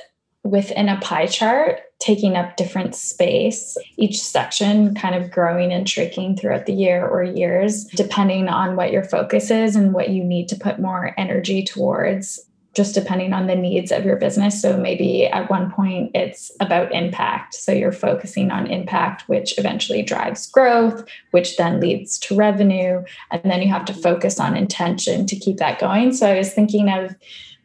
[0.42, 6.36] within a pie chart taking up different space, each section kind of growing and shrinking
[6.36, 10.48] throughout the year or years, depending on what your focus is and what you need
[10.48, 12.40] to put more energy towards
[12.78, 14.62] just depending on the needs of your business.
[14.62, 17.54] So maybe at one point it's about impact.
[17.54, 23.02] So you're focusing on impact, which eventually drives growth, which then leads to revenue.
[23.32, 26.12] And then you have to focus on intention to keep that going.
[26.12, 27.16] So I was thinking of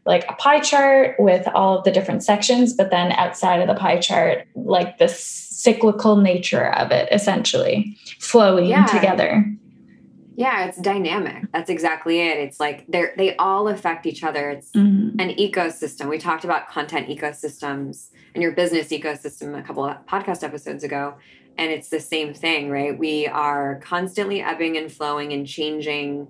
[0.05, 3.75] like a pie chart with all of the different sections, but then outside of the
[3.75, 8.85] pie chart, like the cyclical nature of it essentially flowing Yeah.
[8.85, 9.45] together.
[10.35, 11.43] Yeah, it's dynamic.
[11.53, 12.37] That's exactly it.
[12.39, 14.49] It's like they're they all affect each other.
[14.49, 15.21] It's Mhm.
[15.21, 16.09] an ecosystem.
[16.09, 21.13] We talked about content ecosystems and your business ecosystem a couple of podcast episodes ago.
[21.55, 22.97] And it's the same thing, right?
[22.97, 26.27] We are constantly ebbing and flowing and changing.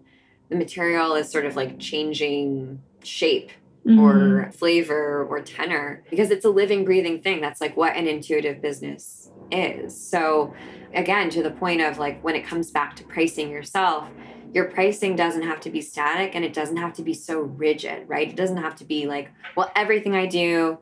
[0.49, 3.51] The material is sort of like changing shape
[3.87, 3.99] Mhm.
[3.99, 7.41] or flavor or tenor because it's a living, breathing thing.
[7.41, 9.99] That's like what an intuitive business is.
[10.01, 10.53] So,
[10.93, 14.11] again, to the point of like when it comes back to pricing yourself,
[14.53, 18.07] your pricing doesn't have to be static and it doesn't have to be so rigid,
[18.07, 18.29] right?
[18.29, 20.79] It doesn't have to be like, well, everything I do,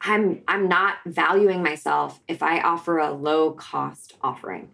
[0.00, 4.70] I'm I'm not valuing myself if I offer a low cost offering.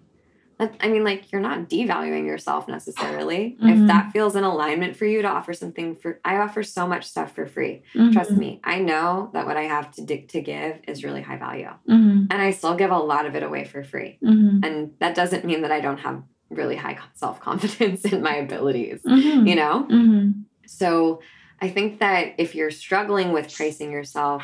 [0.81, 3.57] I mean, like you're not devaluing yourself necessarily.
[3.61, 3.83] Mhm.
[3.83, 7.05] If that feels in alignment for you to offer something for, I offer so much
[7.07, 7.83] stuff for free.
[8.13, 8.39] Trust Mhm.
[8.39, 11.71] me, I know that what I have to dig to give is really high value,
[11.89, 12.29] Mhm.
[12.31, 14.19] and I still give a lot of it away for free.
[14.23, 14.65] Mhm.
[14.65, 19.01] And that doesn't mean that I don't have really high self confidence in my abilities.
[19.05, 19.49] Mhm.
[19.49, 20.45] You know, Mhm.
[20.67, 21.21] so
[21.61, 24.43] I think that if you're struggling with pricing yourself,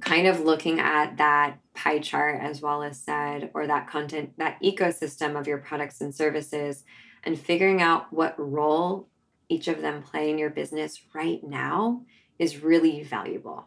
[0.00, 5.38] kind of looking at that pie chart, as Wallace said, or that content, that ecosystem
[5.38, 6.84] of your products and services,
[7.24, 9.08] and figuring out what role
[9.48, 12.02] each of them play in your business right now
[12.38, 13.64] is really valuable.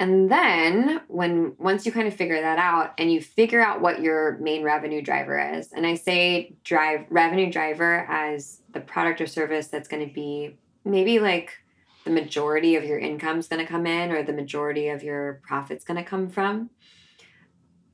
[0.00, 4.00] And then when once you kind of figure that out and you figure out what
[4.00, 9.28] your main revenue driver is, and I say drive revenue driver as the product or
[9.28, 11.52] service that's going to be maybe like
[12.04, 15.40] the majority of your income is going to come in or the majority of your
[15.44, 16.70] profits going to come from.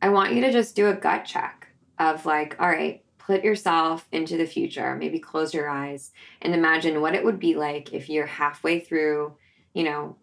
[0.01, 4.09] I want you to just do a gut check of like, all right, put yourself
[4.13, 8.09] into the future, maybe close your eyes and imagine what it would be like if
[8.09, 9.37] you're halfway through,
[9.75, 10.17] you know,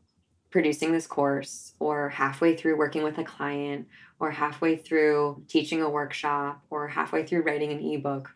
[0.50, 3.88] producing this course or halfway through working with a client
[4.20, 8.35] or halfway through teaching a workshop or halfway through writing an ebook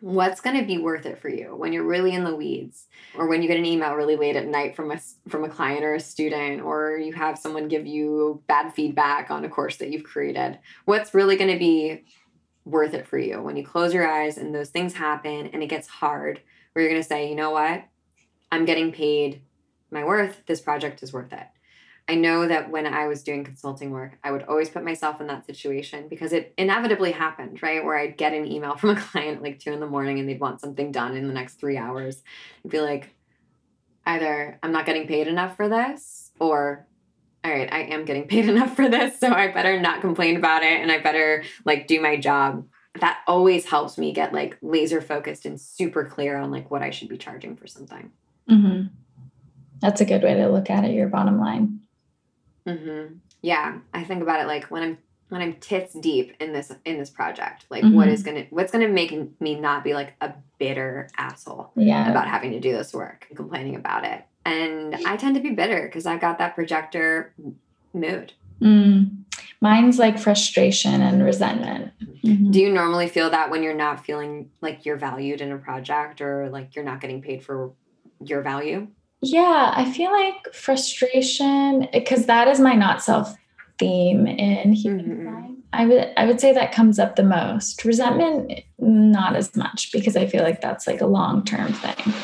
[0.00, 3.26] what's going to be worth it for you when you're really in the weeds or
[3.26, 5.94] when you get an email really late at night from a from a client or
[5.94, 10.04] a student or you have someone give you bad feedback on a course that you've
[10.04, 10.58] created?
[10.84, 12.04] What's really going to be
[12.64, 13.40] worth it for you?
[13.40, 16.40] When you close your eyes and those things happen and it gets hard
[16.72, 17.84] where you're going to say you know what?
[18.52, 19.40] I'm getting paid
[19.90, 20.42] my worth.
[20.46, 21.46] This project is worth it
[22.08, 25.26] I know that when I was doing consulting work, I would always put myself in
[25.26, 27.84] that situation because it inevitably happened, right?
[27.84, 30.40] Where I'd get an email from a client like two in the morning and they'd
[30.40, 32.22] want something done in the next three hours.
[32.64, 33.14] I'd be like,
[34.04, 36.86] either I'm not getting paid enough for this, or
[37.44, 40.62] all right, I am getting paid enough for this, so I better not complain about
[40.62, 42.68] it and I better like do my job.
[43.00, 46.90] That always helps me get like laser focused and super clear on like what I
[46.90, 48.12] should be charging for something.
[48.48, 48.90] Mhm.
[49.80, 51.80] That's a good way to look at it, your bottom line.
[52.66, 54.98] Hmm Yeah, I think about it like when I'm
[55.28, 57.66] when I'm tits deep in this in this project.
[57.68, 58.12] Like, what Mhm.
[58.12, 62.10] is gonna what's gonna make me not be like a bitter asshole Yeah.
[62.10, 64.22] about having to do this work, and complaining about it.
[64.44, 67.34] And I tend to be bitter because I've got that projector
[67.92, 68.32] mood.
[68.60, 69.24] Mm.
[69.60, 71.92] Mine's like frustration and resentment.
[72.24, 72.52] Mhm.
[72.52, 76.20] Do you normally feel that when you're not feeling like you're valued in a project
[76.20, 77.72] or like you're not getting paid for
[78.24, 78.86] your value?
[79.22, 83.34] Yeah, I feel like frustration because that is my not self
[83.78, 85.18] theme in human Mhm.
[85.18, 85.56] design.
[85.72, 87.84] I would I would say that comes up the most.
[87.84, 92.14] Resentment not as much because I feel like that's like a long term thing.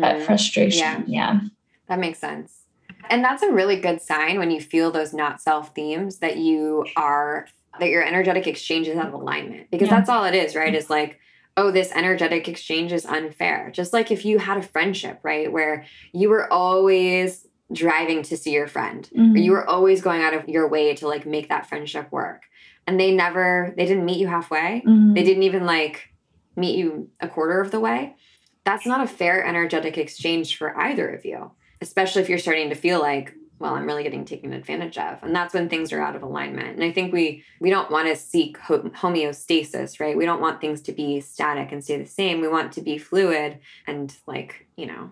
[0.00, 0.22] But Mhm.
[0.26, 1.40] frustration, yeah.
[1.88, 2.64] That makes sense.
[3.08, 6.84] And that's a really good sign when you feel those not self themes that you
[6.96, 7.46] are,
[7.78, 9.70] that your energetic exchange is out of alignment.
[9.70, 9.96] Because Yeah.
[9.96, 10.74] that's all it is, right?
[10.74, 11.18] Is like,
[11.56, 13.70] oh, this energetic exchange is unfair.
[13.72, 15.52] Just like if you had a friendship, right?
[15.52, 19.42] Where you were always driving to see your friend, or Mhm.
[19.44, 22.42] you were always going out of your way to like make that friendship work.
[22.86, 24.82] And they never, they didn't meet you halfway.
[24.86, 25.14] Mhm.
[25.14, 26.08] They didn't even like
[26.56, 28.16] meet you a quarter of the way.
[28.64, 32.74] That's not a fair energetic exchange for either of you, especially if you're starting to
[32.74, 35.22] feel like, well, I'm really getting taken advantage of.
[35.22, 36.74] And that's when things are out of alignment.
[36.74, 40.16] And I think we we don't want to seek homeostasis, right?
[40.16, 42.40] We don't want things to be static and stay the same.
[42.40, 45.10] We want to be fluid and like, you know,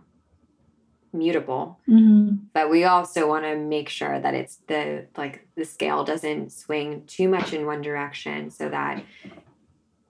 [1.12, 2.38] mutable Mhm.
[2.52, 7.04] but we also want to make sure that it's the like the scale doesn't swing
[7.06, 9.02] too much in one direction so that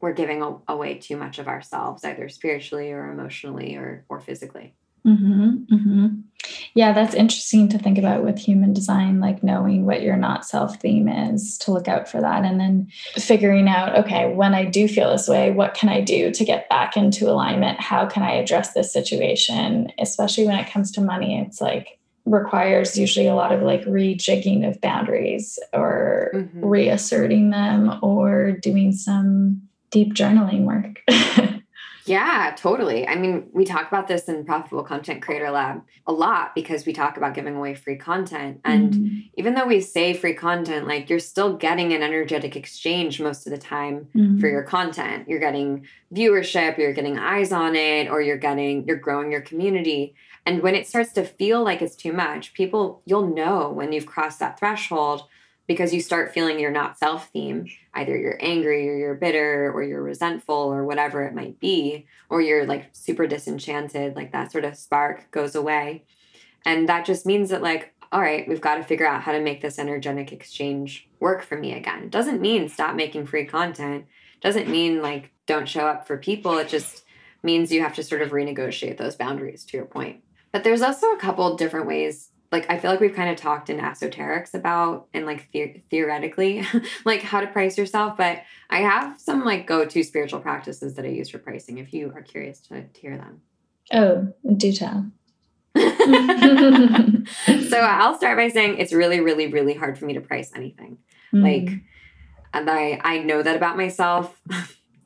[0.01, 4.74] we're giving away too much of ourselves either spiritually or emotionally or or physically
[5.14, 6.06] hmm hmm
[6.74, 10.80] Yeah, that's interesting to think about with human design, like knowing what your not self
[10.80, 12.44] theme is to look out for that.
[12.44, 16.30] And then figuring out, okay, when I do feel this way, what can I do
[16.30, 17.80] to get back into alignment?
[17.80, 19.92] How can I address this situation?
[19.98, 21.98] Especially when it comes to money, it's like
[22.30, 26.64] requires usually a lot of like rejigging of boundaries or mm-hmm.
[26.64, 31.02] reasserting them or doing some deep journaling work.
[32.09, 33.06] Yeah, totally.
[33.06, 36.94] I mean, we talk about this in Profitable Content Creator Lab a lot because we
[36.94, 38.61] talk about giving away free content.
[38.64, 39.18] And mm-hmm.
[39.36, 43.50] even though we say free content, like you're still getting an energetic exchange most of
[43.50, 44.40] the time mm-hmm.
[44.40, 45.28] for your content.
[45.28, 50.14] You're getting viewership, you're getting eyes on it, or you're getting, you're growing your community.
[50.46, 54.06] And when it starts to feel like it's too much, people, you'll know when you've
[54.06, 55.24] crossed that threshold
[55.68, 57.68] because you start feeling you're not self theme.
[57.94, 62.40] Either you're angry or you're bitter or you're resentful or whatever it might be, or
[62.40, 66.04] you're like super disenchanted, like that sort of spark goes away.
[66.64, 69.40] And that just means that, like, all right, we've got to figure out how to
[69.40, 72.04] make this energetic exchange work for me again.
[72.04, 74.06] It doesn't mean stop making free content,
[74.40, 76.56] doesn't mean like don't show up for people.
[76.58, 77.04] It just
[77.42, 80.22] means you have to sort of renegotiate those boundaries to your point.
[80.50, 83.70] But there's also a couple different ways like I feel like we've kind of talked
[83.70, 86.66] in esoterics about and like the- theoretically
[87.05, 91.09] like how to price yourself, but I have some like go-to spiritual practices that I
[91.09, 93.42] use for pricing if you are curious to, to hear them.
[93.92, 95.11] Oh, do tell.
[95.76, 100.99] so I'll start by saying it's really really really hard for me to price anything.
[101.32, 101.42] Mm.
[101.42, 101.80] Like
[102.53, 104.40] and I I know that about myself.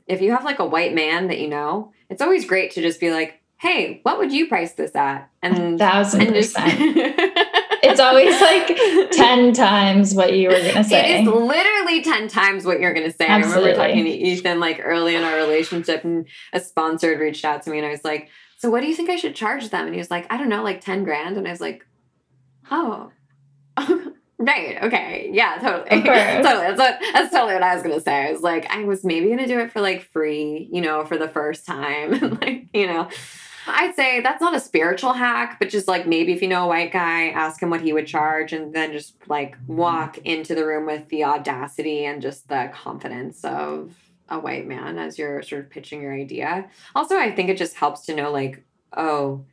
[0.06, 3.00] if you have like a white man that you know, it's always great to just
[3.00, 7.31] be like, "Hey, what would you price this at?" And thousand percent.
[7.82, 11.18] It's always like 10 times what you were going to say.
[11.18, 13.26] It is literally 10 times what you're going to say.
[13.26, 13.70] Absolutely.
[13.70, 17.44] I remember talking to Ethan like early in our relationship and a sponsor had reached
[17.44, 19.70] out to me and I was like, so what do you think I should charge
[19.70, 19.86] them?
[19.86, 21.36] And he was like, I don't know, like 10 grand.
[21.36, 21.84] And I was like,
[22.70, 23.10] oh,
[24.38, 24.82] right.
[24.84, 25.30] Okay.
[25.32, 25.88] Yeah, totally.
[26.02, 26.44] totally.
[26.44, 28.28] That's, what, that's totally what I was going to say.
[28.28, 31.04] I was like, I was maybe going to do it for like free, you know,
[31.04, 32.12] for the first time.
[32.14, 33.08] and like, you know,
[33.66, 36.68] I'd say that's not a spiritual hack, but just like maybe if you know a
[36.68, 40.66] white guy, ask him what he would charge and then just like walk into the
[40.66, 43.94] room with the audacity and just the confidence of
[44.28, 46.68] a white man as you're sort of pitching your idea.
[46.94, 48.64] Also, I think it just helps to know like,
[48.96, 49.44] oh,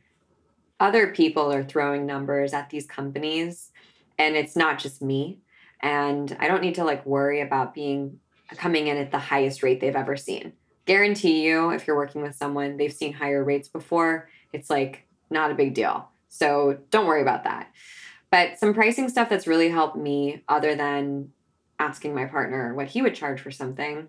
[0.80, 3.70] other people are throwing numbers at these companies
[4.18, 5.38] and it's not just me.
[5.80, 8.18] And I don't need to like worry about being
[8.56, 10.52] coming in at the highest rate they've ever seen
[10.86, 15.50] guarantee you if you're working with someone they've seen higher rates before it's like not
[15.50, 16.08] a big deal.
[16.28, 17.70] So don't worry about that.
[18.30, 21.32] But some pricing stuff that's really helped me other than
[21.78, 24.08] asking my partner what he would charge for something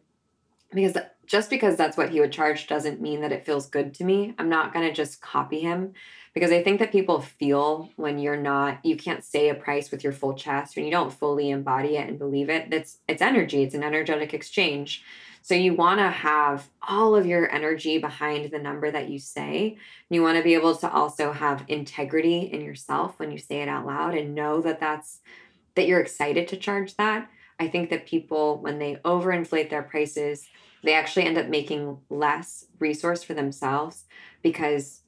[0.74, 4.03] because just because that's what he would charge doesn't mean that it feels good to
[4.03, 4.34] me.
[4.38, 5.93] I'm not going to just copy him
[6.34, 10.01] because i think that people feel when you're not you can't say a price with
[10.01, 13.63] your full chest when you don't fully embody it and believe it that's it's energy.
[13.63, 15.03] It's an energetic exchange
[15.41, 19.77] so you want to have all of your energy behind the number that you say.
[20.09, 23.67] You want to be able to also have integrity in yourself when you say it
[23.67, 25.19] out loud and know that that's
[25.75, 27.29] that you're excited to charge that.
[27.59, 30.47] I think that people when they overinflate their prices,
[30.83, 34.05] they actually end up making less resource for themselves
[34.43, 35.01] because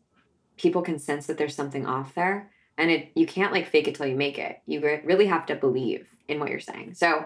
[0.58, 3.96] people can sense that there's something off there and it you can't like fake it
[3.96, 4.62] till you make it.
[4.66, 6.96] You really have to believe in what you're saying.
[6.96, 7.26] So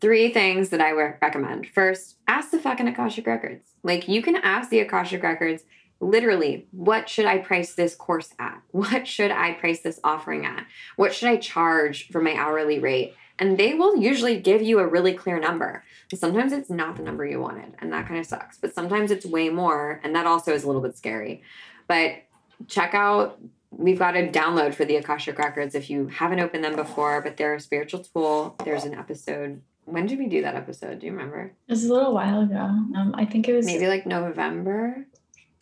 [0.00, 1.66] three things that I would recommend.
[1.68, 3.70] First, ask the fucking Akashic Records.
[3.82, 5.64] Like you can ask the Akashic Records
[6.00, 8.62] literally, what should I price this course at?
[8.72, 10.64] What should I price this offering at?
[10.96, 13.14] What should I charge for my hourly rate?
[13.38, 15.82] And they will usually give you a really clear number.
[16.14, 18.58] Sometimes it's not the number you wanted, and that kind of sucks.
[18.58, 21.42] But sometimes it's way more, and that also is a little bit scary.
[21.86, 22.24] But
[22.68, 23.40] check out
[23.70, 27.36] we've got a download for the Akashic Records if you haven't opened them before, but
[27.36, 28.56] they're a spiritual tool.
[28.64, 31.00] There's an episode when did we do that episode?
[31.00, 31.52] Do you remember?
[31.68, 32.56] It was a little while ago.
[32.56, 35.06] Um, I think it was maybe like November.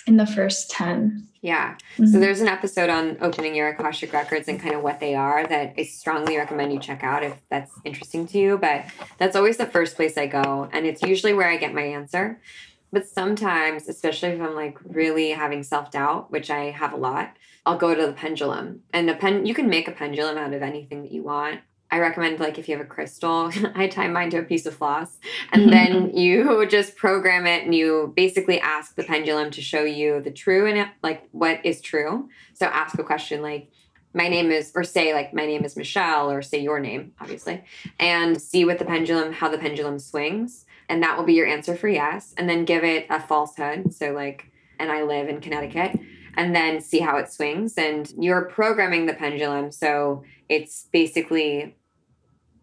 [0.06, 1.28] In the first 10.
[1.42, 1.74] Yeah.
[1.74, 2.06] Mm-hmm.
[2.06, 5.46] So there's an episode on opening your Akashic records and kind of what they are
[5.46, 8.58] that I strongly recommend you check out if that's interesting to you.
[8.58, 8.86] But
[9.18, 10.68] that's always the first place I go.
[10.72, 12.40] And it's usually where I get my answer.
[12.90, 17.36] But sometimes, especially if I'm like really having self doubt, which I have a lot,
[17.66, 18.80] I'll go to the pendulum.
[18.92, 21.60] And the pen you can make a pendulum out of anything that you want.
[21.90, 24.74] I recommend like if you have a crystal, I tie mine to a piece of
[24.74, 25.18] floss,
[25.52, 25.70] and mm-hmm.
[25.70, 30.30] then you just program it, and you basically ask the pendulum to show you the
[30.30, 32.28] true and like what is true.
[32.54, 33.70] So ask a question like,
[34.12, 37.64] "My name is," or say like, "My name is Michelle," or say your name, obviously,
[37.98, 41.74] and see what the pendulum, how the pendulum swings, and that will be your answer
[41.74, 42.34] for yes.
[42.36, 43.94] And then give it a falsehood.
[43.94, 45.98] So like, and I live in Connecticut
[46.36, 47.74] and then see how it swings.
[47.76, 49.72] And you're programming the pendulum.
[49.72, 51.74] So it's basically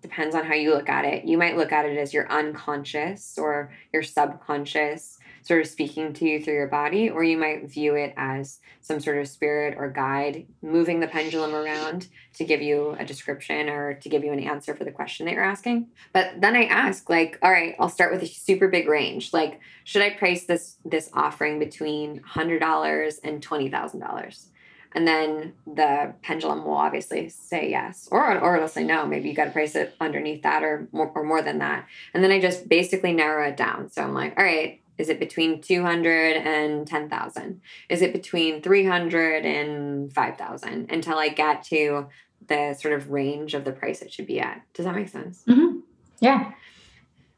[0.05, 1.25] depends on how you look at it.
[1.25, 6.25] You might look at it as your unconscious or your subconscious sort of speaking to
[6.25, 9.89] you through your body, or you might view it as some sort of spirit or
[9.89, 14.39] guide moving the pendulum around to give you a description or to give you an
[14.39, 15.87] answer for the question that you're asking.
[16.13, 19.33] But then I ask, like, all right, I'll start with a super big range.
[19.33, 24.49] Like, should I price this this offering between hundred dollars and twenty thousand dollars?
[24.95, 29.05] And then the pendulum will obviously say yes or or it'll say no.
[29.05, 31.85] Maybe you got to price it underneath that or more, or more than that.
[32.13, 33.91] And then i just basically narrow it down.
[33.91, 39.45] So i'm like all right is it between 200 and 10,000 is it between 300
[39.45, 42.07] and 5,000 until i get to
[42.47, 44.61] the sort of range of the price it should be at.
[44.75, 45.43] Does that make sense?
[45.47, 45.79] Mm-hmm.
[46.19, 46.53] yeah.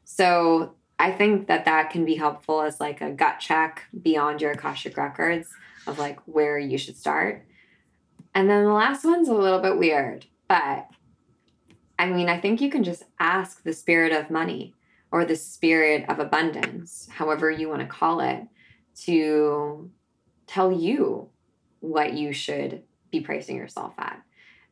[0.04, 4.52] So i think that that can be helpful as like a gut check beyond your
[4.52, 5.48] akashic records
[5.88, 7.44] of like where you should start
[8.34, 10.86] and then the last one's a little bit weird, but
[11.98, 14.74] I mean, I think you can just ask the spirit of money
[15.10, 18.42] or the spirit of abundance, however you want to call it,
[19.06, 19.90] to
[20.46, 21.30] tell you
[21.80, 24.22] what you should be pricing yourself at.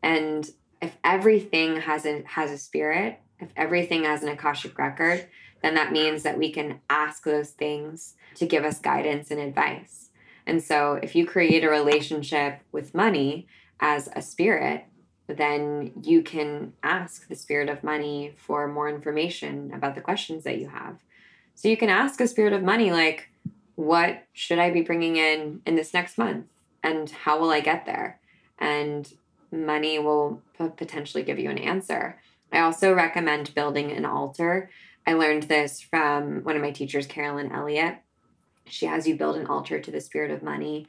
[0.03, 0.49] And
[0.81, 5.27] if everything has a has a spirit, if everything has an akashic record,
[5.63, 10.06] then that means that we can ask those things to give us guidance and advice.
[10.47, 13.47] And so if you create a relationship with money
[13.81, 14.85] as a spirit,
[15.27, 20.59] then you can ask the spirit of money for more information about the questions that
[20.59, 20.99] you have.
[21.57, 23.29] So you can ask a spirit of money, like,
[23.75, 26.47] what should I be bringing in in this next month?
[26.83, 28.21] And how will I get there?
[28.59, 29.13] And
[29.51, 30.43] money will
[30.77, 32.21] potentially give you an answer.
[32.53, 34.71] I also recommend building an altar.
[35.07, 37.99] I learned this from one of my teachers, Carolyn Elliott.
[38.69, 40.87] She has you build an altar to the spirit of money.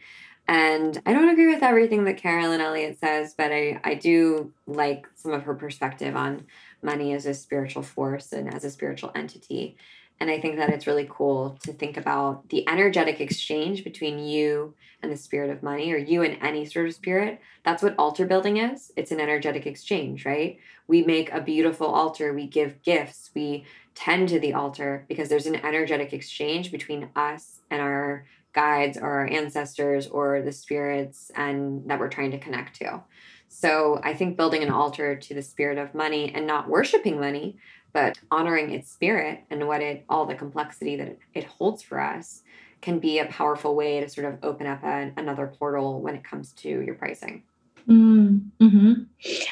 [0.48, 5.08] And I don't agree with everything that Carolyn Elliott says, but I, I do like
[5.16, 6.46] some of her perspective on
[6.82, 9.76] money as a spiritual force and as a spiritual entity.
[10.20, 14.74] And I think that it's really cool to think about the energetic exchange between you
[15.04, 17.40] and the spirit of money, or you and any sort of spirit.
[17.64, 18.92] That's what altar building is.
[18.96, 20.58] It's an energetic exchange, right?
[20.88, 23.66] We make a beautiful altar, we give gifts, we
[23.98, 29.10] tend to the altar because there's an energetic exchange between us and our guides or
[29.10, 33.02] our ancestors or the spirits and that we're trying to connect to.
[33.48, 37.58] So I think building an altar to the spirit of money and not worshiping money,
[37.92, 42.44] but honoring its spirit and what it all the complexity that it holds for us
[42.82, 46.24] can be a powerful way to sort of open up a, another portal when it
[46.24, 47.42] comes to your pricing.
[47.90, 48.94] Mm, hmm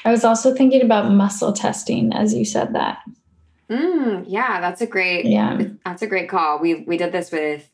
[0.03, 2.99] I was also thinking about muscle testing as you said that.
[3.69, 5.59] Mm, yeah, that's a great yeah.
[5.83, 6.59] That's a great call.
[6.59, 7.69] We we did this with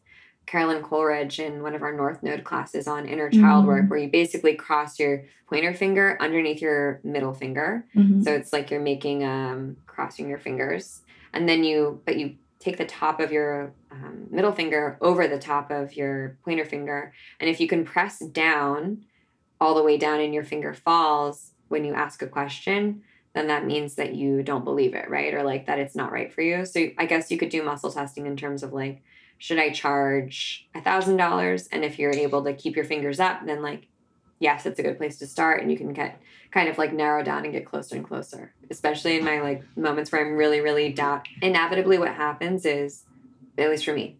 [0.45, 3.67] Carolyn Coleridge in one of our North Node classes on inner child mm-hmm.
[3.67, 7.85] work, where you basically cross your pointer finger underneath your middle finger.
[7.95, 8.21] Mm-hmm.
[8.21, 11.01] So it's like you're making um crossing your fingers,
[11.33, 15.39] and then you but you take the top of your um, middle finger over the
[15.39, 19.03] top of your pointer finger, and if you can press down
[19.59, 23.65] all the way down and your finger falls when you ask a question then that
[23.65, 25.33] means that you don't believe it, right?
[25.33, 26.65] Or like that it's not right for you.
[26.65, 29.01] So I guess you could do muscle testing in terms of like,
[29.37, 31.67] should I charge a thousand dollars?
[31.67, 33.87] And if you're able to keep your fingers up, then like,
[34.39, 36.19] yes, it's a good place to start, and you can get
[36.51, 38.53] kind of like narrow down and get closer and closer.
[38.69, 41.27] Especially in my like moments where I'm really, really doubt.
[41.41, 43.05] Inevitably, what happens is,
[43.57, 44.17] at least for me,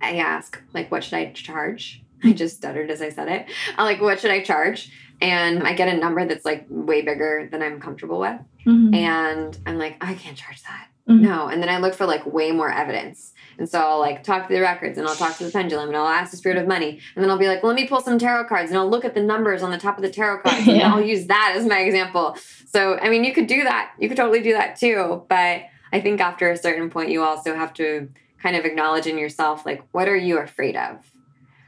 [0.00, 2.02] I ask like, what should I charge?
[2.24, 3.46] I just stuttered as I said it.
[3.76, 4.90] I'm like, what should I charge?
[5.22, 8.40] And I get a number that's like way bigger than I'm comfortable with.
[8.66, 8.92] Mm-hmm.
[8.92, 10.88] And I'm like, I can't charge that.
[11.08, 11.22] Mm-hmm.
[11.22, 11.46] No.
[11.46, 13.32] And then I look for like way more evidence.
[13.56, 15.96] And so I'll like talk to the records and I'll talk to the pendulum and
[15.96, 16.98] I'll ask the spirit of money.
[17.14, 19.04] And then I'll be like, well, let me pull some tarot cards and I'll look
[19.04, 20.74] at the numbers on the top of the tarot cards yeah.
[20.74, 22.36] and I'll use that as my example.
[22.66, 23.92] So, I mean, you could do that.
[24.00, 25.24] You could totally do that too.
[25.28, 25.62] But
[25.92, 28.08] I think after a certain point, you also have to
[28.42, 30.96] kind of acknowledge in yourself, like, what are you afraid of?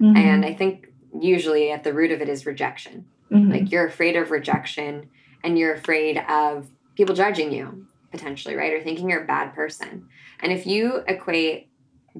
[0.00, 0.16] Mm-hmm.
[0.16, 0.88] And I think
[1.20, 3.06] usually at the root of it is rejection.
[3.30, 3.50] Mm-hmm.
[3.50, 5.08] Like you're afraid of rejection
[5.42, 8.72] and you're afraid of people judging you potentially, right?
[8.72, 10.08] Or thinking you're a bad person.
[10.40, 11.70] And if you equate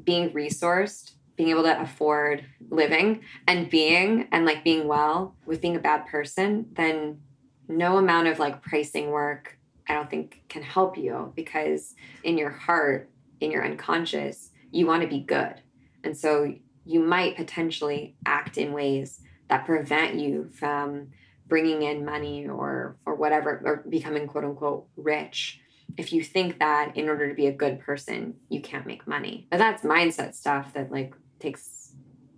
[0.04, 5.76] being resourced, being able to afford living and being and like being well with being
[5.76, 7.20] a bad person, then
[7.68, 12.50] no amount of like pricing work I don't think can help you because in your
[12.50, 15.54] heart, in your unconscious, you want to be good.
[16.02, 19.20] And so you might potentially act in ways
[19.54, 21.08] that prevent you from
[21.46, 25.60] bringing in money or or whatever or becoming quote unquote rich
[25.96, 29.46] if you think that in order to be a good person you can't make money
[29.50, 31.92] but that's mindset stuff that like takes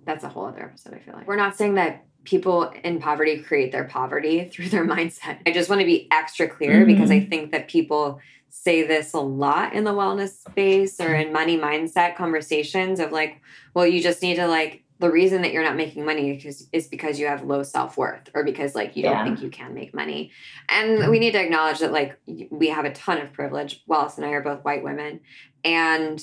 [0.05, 3.39] that's a whole other episode i feel like we're not saying that people in poverty
[3.39, 5.39] create their poverty through their mindset.
[5.47, 6.87] I just want to be extra clear mm-hmm.
[6.87, 11.33] because I think that people say this a lot in the wellness space or in
[11.33, 13.41] money mindset conversations of like,
[13.75, 16.89] well, you just need to like the reason that you're not making money is, is
[16.89, 20.31] because you have low self-worth or because like you don't think you can make money.
[20.69, 22.19] And we need to acknowledge that like
[22.51, 25.21] we have a ton of privilege wallace and i are both white women
[25.65, 26.23] and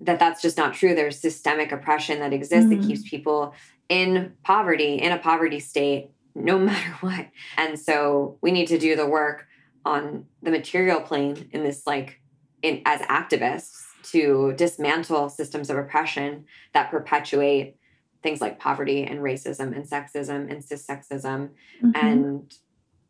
[0.00, 0.94] that that's just not true.
[0.94, 2.80] There's systemic oppression that exists mm-hmm.
[2.80, 3.54] that keeps people
[3.88, 7.28] in poverty in a poverty state no matter what.
[7.56, 9.46] And so we need to do the work
[9.84, 12.20] on the material plane in this like
[12.62, 16.44] in as activists to dismantle systems of oppression
[16.74, 17.76] that perpetuate
[18.22, 21.50] things like poverty and racism and sexism and cissexism
[21.82, 21.90] mm-hmm.
[21.94, 22.54] and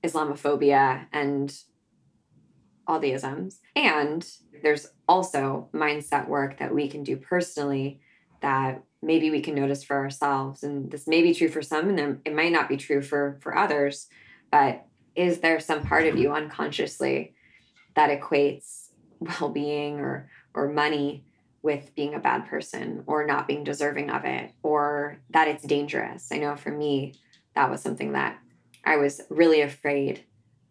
[0.04, 1.56] Islamophobia and
[2.86, 3.60] all the isms.
[3.74, 4.26] And
[4.62, 8.00] there's also mindset work that we can do personally
[8.42, 10.62] that maybe we can notice for ourselves.
[10.62, 13.56] And this may be true for some, and it might not be true for for
[13.56, 14.08] others.
[14.50, 17.34] But is there some part of you unconsciously
[17.94, 18.88] that equates
[19.18, 21.24] well-being or or money
[21.66, 26.28] with being a bad person or not being deserving of it or that it's dangerous.
[26.30, 27.14] I know for me,
[27.56, 28.38] that was something that
[28.84, 30.24] I was really afraid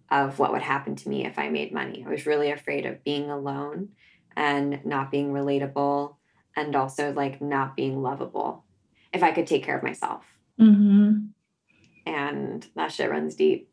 [0.09, 2.05] of what would happen to me if I made money.
[2.07, 3.89] I was really afraid of being alone
[4.37, 6.15] and not being relatable
[6.55, 8.63] and also like not being lovable
[9.11, 10.23] if I could take care of myself.
[10.57, 11.25] Mm-hmm.
[12.05, 13.69] And that shit runs deep.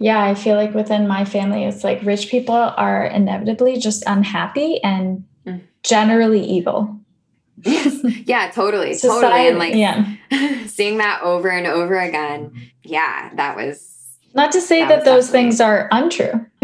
[0.00, 4.82] Yeah, I feel like within my family, it's like rich people are inevitably just unhappy
[4.82, 5.24] and
[5.86, 6.98] generally evil.
[7.62, 7.98] yes.
[8.26, 8.94] yeah, totally.
[8.94, 9.48] Society, totally.
[9.48, 10.66] And like yeah.
[10.66, 12.70] seeing that over and over again.
[12.82, 13.96] Yeah, that was
[14.34, 16.46] not to say that, that those things are untrue.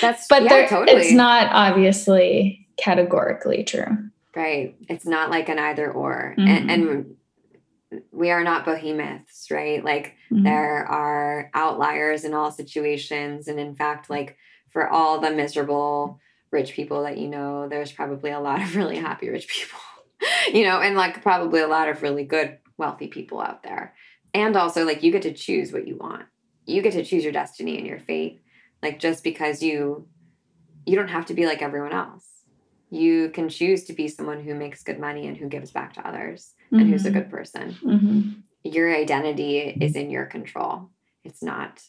[0.00, 1.00] That's but yeah, totally.
[1.00, 4.10] it's not obviously categorically true.
[4.36, 4.76] Right.
[4.88, 6.34] It's not like an either or.
[6.36, 6.48] Mm-hmm.
[6.48, 7.16] And, and
[8.12, 9.82] we are not behemoths, right?
[9.82, 10.42] Like mm-hmm.
[10.42, 13.48] there are outliers in all situations.
[13.48, 14.36] And in fact, like
[14.68, 16.20] for all the miserable
[16.54, 19.80] rich people that you know, there's probably a lot of really happy rich people,
[20.50, 23.94] you know, and like probably a lot of really good, wealthy people out there.
[24.32, 26.24] And also, like, you get to choose what you want.
[26.66, 28.42] You get to choose your destiny and your fate.
[28.82, 30.08] Like, just because you,
[30.86, 32.26] you don't have to be like everyone else.
[32.90, 36.06] You can choose to be someone who makes good money and who gives back to
[36.06, 36.80] others mm-hmm.
[36.80, 37.18] and who's a mm-hmm.
[37.18, 37.76] good person.
[37.84, 38.30] Mm-hmm.
[38.64, 40.90] Your identity is in your control.
[41.22, 41.80] It's not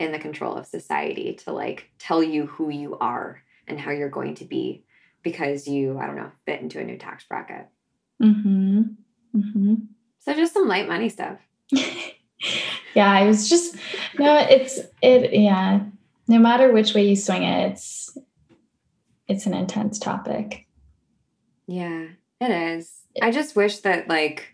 [0.00, 4.08] in the control of society to like tell you who you are and how you're
[4.08, 4.82] going to be
[5.22, 7.68] because you, I don't know, fit into a new tax bracket.
[8.20, 8.80] Mm-hmm.
[9.36, 9.74] Mm-hmm.
[10.20, 11.38] So just some light money stuff.
[12.94, 13.76] yeah, I was just
[14.18, 15.80] no, it's it yeah.
[16.26, 18.16] No matter which way you swing it, it's
[19.28, 20.66] it's an intense topic.
[21.66, 22.06] Yeah,
[22.40, 23.02] it is.
[23.20, 24.48] I just wish that like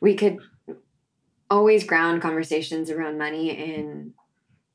[0.00, 0.38] we could
[1.50, 4.14] always ground conversations around money in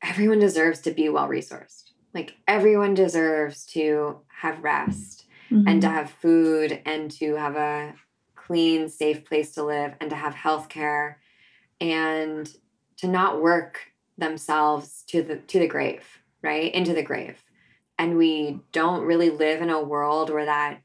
[0.02, 1.92] everyone deserves to be well resourced.
[2.14, 5.68] Like everyone deserves to have rest mm-hmm.
[5.68, 7.96] and to have food and to have a
[8.36, 11.20] clean, safe place to live and to have health care
[11.82, 12.50] and
[12.98, 13.80] to not work
[14.18, 16.06] themselves to the to the grave,
[16.42, 16.74] right?
[16.74, 17.42] Into the grave.
[17.98, 20.82] And we don't really live in a world where that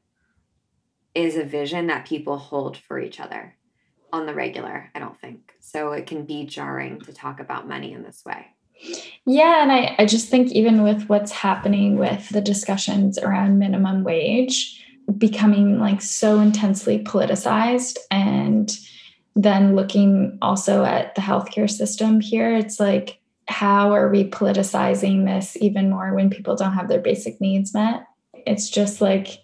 [1.13, 3.55] is a vision that people hold for each other
[4.13, 5.53] on the regular, I don't think.
[5.59, 8.47] So it can be jarring to talk about money in this way.
[9.25, 14.03] Yeah, and I, I just think even with what's happening with the discussions around minimum
[14.03, 14.83] wage
[15.17, 18.75] becoming like so intensely politicized and
[19.35, 25.57] then looking also at the healthcare system here, it's like, how are we politicizing this
[25.57, 28.05] even more when people don't have their basic needs met?
[28.33, 29.39] It's just like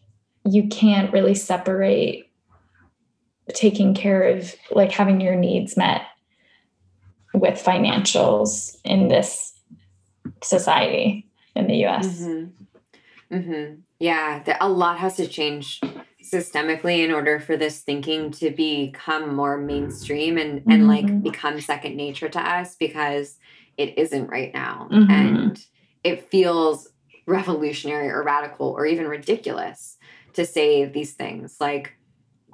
[0.45, 2.29] you can't really separate
[3.53, 6.01] taking care of like having your needs met
[7.39, 9.53] with financials in this
[10.43, 12.07] society in the US.
[12.21, 13.35] Mm-hmm.
[13.35, 13.75] Mm-hmm.
[13.99, 15.81] Yeah, a lot has to change
[16.23, 20.87] systemically in order for this thinking to become more mainstream and and mm-hmm.
[20.87, 23.37] like become second nature to us because
[23.77, 25.09] it isn't right now mm-hmm.
[25.09, 25.65] and
[26.03, 26.89] it feels
[27.27, 29.97] revolutionary or radical or even ridiculous
[30.33, 31.96] to say these things like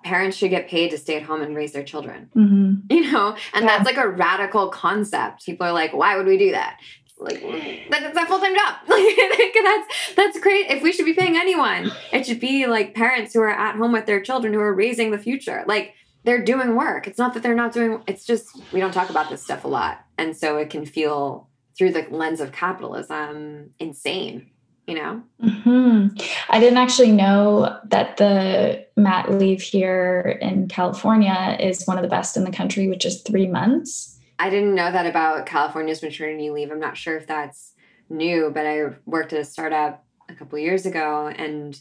[0.03, 2.29] parents should get paid to stay at home and raise their children.
[2.35, 2.91] Mm-hmm.
[2.93, 3.77] You know, and yeah.
[3.77, 5.45] that's like a radical concept.
[5.45, 6.79] People are like, why would we do that?
[7.17, 7.41] Like
[7.89, 8.75] that's a full time job.
[8.87, 10.69] Like that's that's great.
[10.69, 13.93] If we should be paying anyone, it should be like parents who are at home
[13.93, 15.63] with their children who are raising the future.
[15.67, 15.93] Like
[16.23, 17.07] they're doing work.
[17.07, 18.01] It's not that they're not doing.
[18.07, 21.47] It's just we don't talk about this stuff a lot, and so it can feel
[21.77, 24.49] through the lens of capitalism insane
[24.87, 26.07] you know mm-hmm.
[26.49, 32.09] I didn't actually know that the mat leave here in California is one of the
[32.09, 34.19] best in the country, which is three months.
[34.39, 36.71] I didn't know that about California's maternity leave.
[36.71, 37.73] I'm not sure if that's
[38.09, 41.79] new, but I worked at a startup a couple years ago and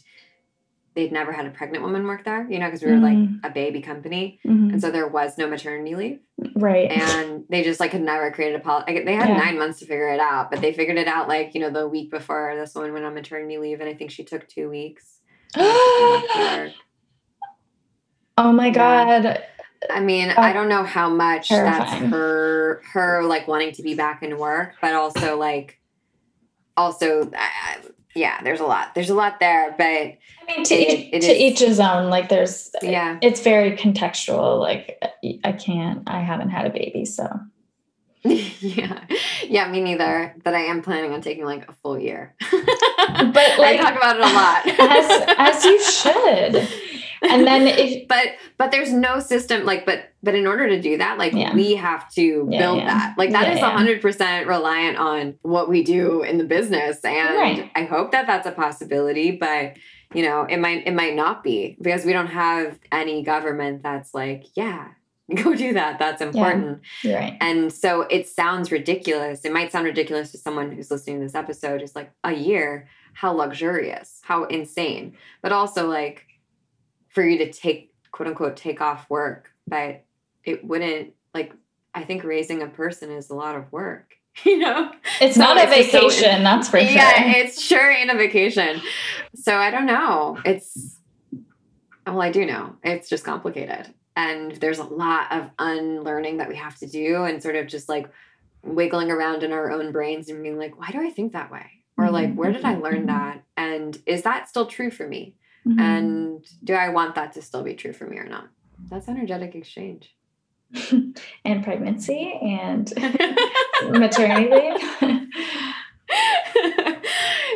[0.95, 3.41] they'd never had a pregnant woman work there, you know, because we were Mm.
[3.41, 4.39] like a baby company.
[4.45, 4.73] Mhm.
[4.73, 6.19] And so there was no maternity leave.
[6.55, 6.91] Right.
[6.91, 9.03] And they just like had never created a policy.
[9.03, 9.37] They had Yeah.
[9.37, 11.87] nine months to figure it out, but they figured it out like, you know, the
[11.87, 13.79] week before this woman went on maternity leave.
[13.81, 15.19] And I think she took two weeks.
[15.57, 16.71] oh
[18.37, 19.43] my God.
[19.89, 21.79] I mean, Oh, I don't know how much terrifying.
[21.79, 25.79] that's her her like wanting to be back in work, but also like
[26.77, 28.93] also uh, yeah, there's a lot.
[28.95, 32.09] There's a lot there, but I mean, to, It- each, it to each his own.
[32.09, 33.17] Like, there's, yeah.
[33.21, 34.59] it's very contextual.
[34.59, 35.01] Like,
[35.43, 37.05] I can't, I haven't had a baby.
[37.05, 37.27] So,
[38.23, 39.03] yeah.
[39.47, 42.35] Yeah, me neither, but I am planning on taking like a full year.
[43.05, 44.79] But, like, I talk about it a lot.
[44.79, 47.02] as, as you should.
[47.23, 50.97] And then if, but but there's no system like but but in order to do
[50.97, 51.53] that like Yeah.
[51.55, 52.85] we have to Yeah, build yeah.
[52.85, 53.77] that like that Yeah, is yeah.
[54.01, 57.71] 100% reliant on what we do in the business and Right.
[57.75, 59.73] i hope that that's a possibility but
[60.13, 64.13] you know it might it might not be because we don't have any government that's
[64.13, 64.89] like yeah
[65.43, 67.37] go do that that's important you're right.
[67.39, 69.45] and so it sounds ridiculous.
[69.45, 71.81] It might sound ridiculous to someone who's listening to this episode.
[71.81, 75.15] It's like a year, how luxurious, how insane.
[75.41, 76.25] But also like
[77.13, 80.03] for you to take quote unquote take off work, but
[80.43, 81.53] it wouldn't like
[81.95, 84.15] I think raising a person is a lot of work.
[84.45, 84.91] You know?
[85.21, 87.41] It's So not a it's just so- vacation, that's for yeah, sure.
[87.43, 88.81] it's sure ain't a vacation.
[89.35, 90.39] So I don't know.
[90.43, 90.97] It's
[92.07, 92.75] well, I do know.
[92.83, 93.93] It's just complicated.
[94.15, 97.87] And there's a lot of unlearning that we have to do and sort of just
[97.89, 98.07] like
[98.63, 101.65] wiggling around in our own brains and being like, why do I think that way?
[101.97, 103.07] Or like, where did I learn mhm.
[103.07, 103.43] that?
[103.55, 105.35] And is that still true for me?
[105.67, 105.79] Mhm.
[105.79, 108.49] And do I want that to still be true for me or not?
[108.89, 110.15] That's energetic exchange.
[111.45, 112.91] and pregnancy and
[113.89, 115.27] maternity leave.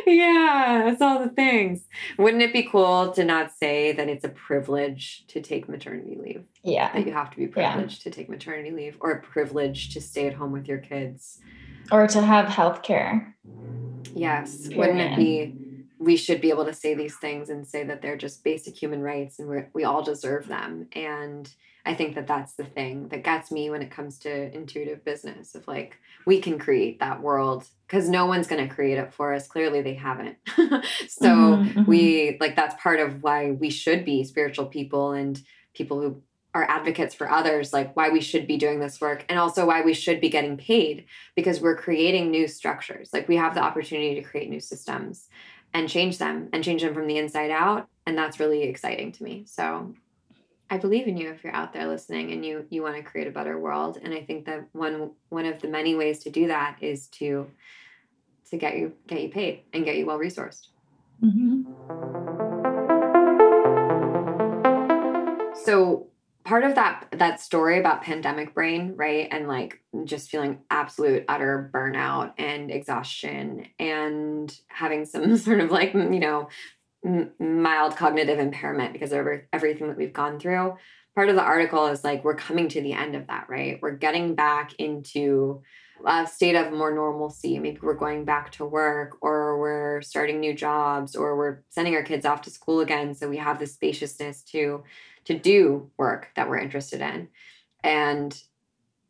[0.06, 1.84] yeah, it's all the things.
[2.16, 6.44] Wouldn't it be cool to not say that it's a privilege to take maternity leave?
[6.62, 6.92] yeah.
[6.92, 10.26] That you have to be privileged to take maternity leave or a privilege to stay
[10.26, 11.40] at home with your kids.
[11.90, 13.36] Or to have health care.
[14.14, 14.68] Yes.
[14.74, 15.67] Wouldn't it be?
[15.98, 19.02] We should be able to say these things and say that they're just basic human
[19.02, 20.88] rights and we're, we all deserve them.
[20.92, 21.52] And
[21.84, 25.54] I think that that's the thing that gets me when it comes to intuitive business
[25.54, 25.96] of like,
[26.26, 29.48] we can create that world because no one's going to create it for us.
[29.48, 30.36] Clearly, they haven't.
[31.08, 31.86] so Mhm, mhm.
[31.86, 35.40] we like that's part of why we should be spiritual people and
[35.74, 36.22] people who
[36.54, 39.82] are advocates for others like why we should be doing this work and also why
[39.82, 41.04] we should be getting paid
[41.36, 45.28] because we're creating new structures like we have the opportunity to create new systems
[45.74, 47.88] and change them and change them from the inside out.
[48.06, 49.44] And that's really exciting to me.
[49.46, 49.94] So
[50.70, 53.26] i believe in you if you're out there listening and you you want to create
[53.26, 53.98] a better world.
[54.02, 57.50] And i think that one one of the many ways to do that is to
[58.50, 60.66] to get you get you paid and get you well resourced.
[61.22, 61.64] Mhm.
[65.64, 66.07] so
[66.48, 69.28] part of that that story about pandemic brain right?
[69.30, 75.92] And like just feeling absolute utter burnout and exhaustion and having some sort of like
[75.92, 76.48] you know
[77.38, 80.76] mild cognitive impairment because of everything that we've gone through.
[81.14, 83.78] Part of the article is like we're coming to the end of that right?
[83.82, 85.62] We're getting back into
[86.06, 87.58] a state of more normalcy.
[87.58, 92.04] Maybe we're going back to work or we're starting new jobs or we're sending our
[92.04, 93.14] kids off to school again.
[93.14, 94.84] So we have the spaciousness to
[95.28, 97.28] to do work that we're interested in.
[97.84, 98.36] And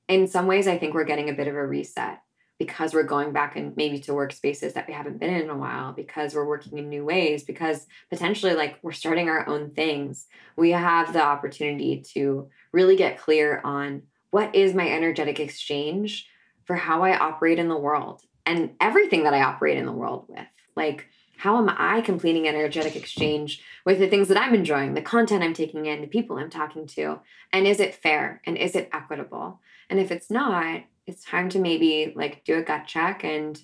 [0.09, 2.21] in some ways, I think we're getting a bit of a reset
[2.59, 5.57] because we're going back and maybe to workspaces that we haven't been in in a
[5.57, 10.27] while, because we're working in new ways, because potentially like we're starting our own things.
[10.57, 16.27] We have the opportunity to really get clear on what is my energetic exchange
[16.65, 20.25] for how I operate in the world and everything that I operate in the world
[20.29, 20.47] with.
[20.75, 21.07] Like,
[21.39, 25.55] how am I completing energetic exchange with the things that I'm enjoying, the content I'm
[25.55, 27.21] taking in, the people I'm talking to?
[27.53, 29.61] And is it fair and is it equitable?
[29.89, 33.63] And if it's not, it's time to maybe like do a gut check and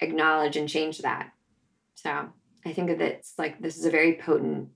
[0.00, 1.32] acknowledge and change that.
[1.94, 2.28] So
[2.66, 4.68] I think that it's like this is a very potent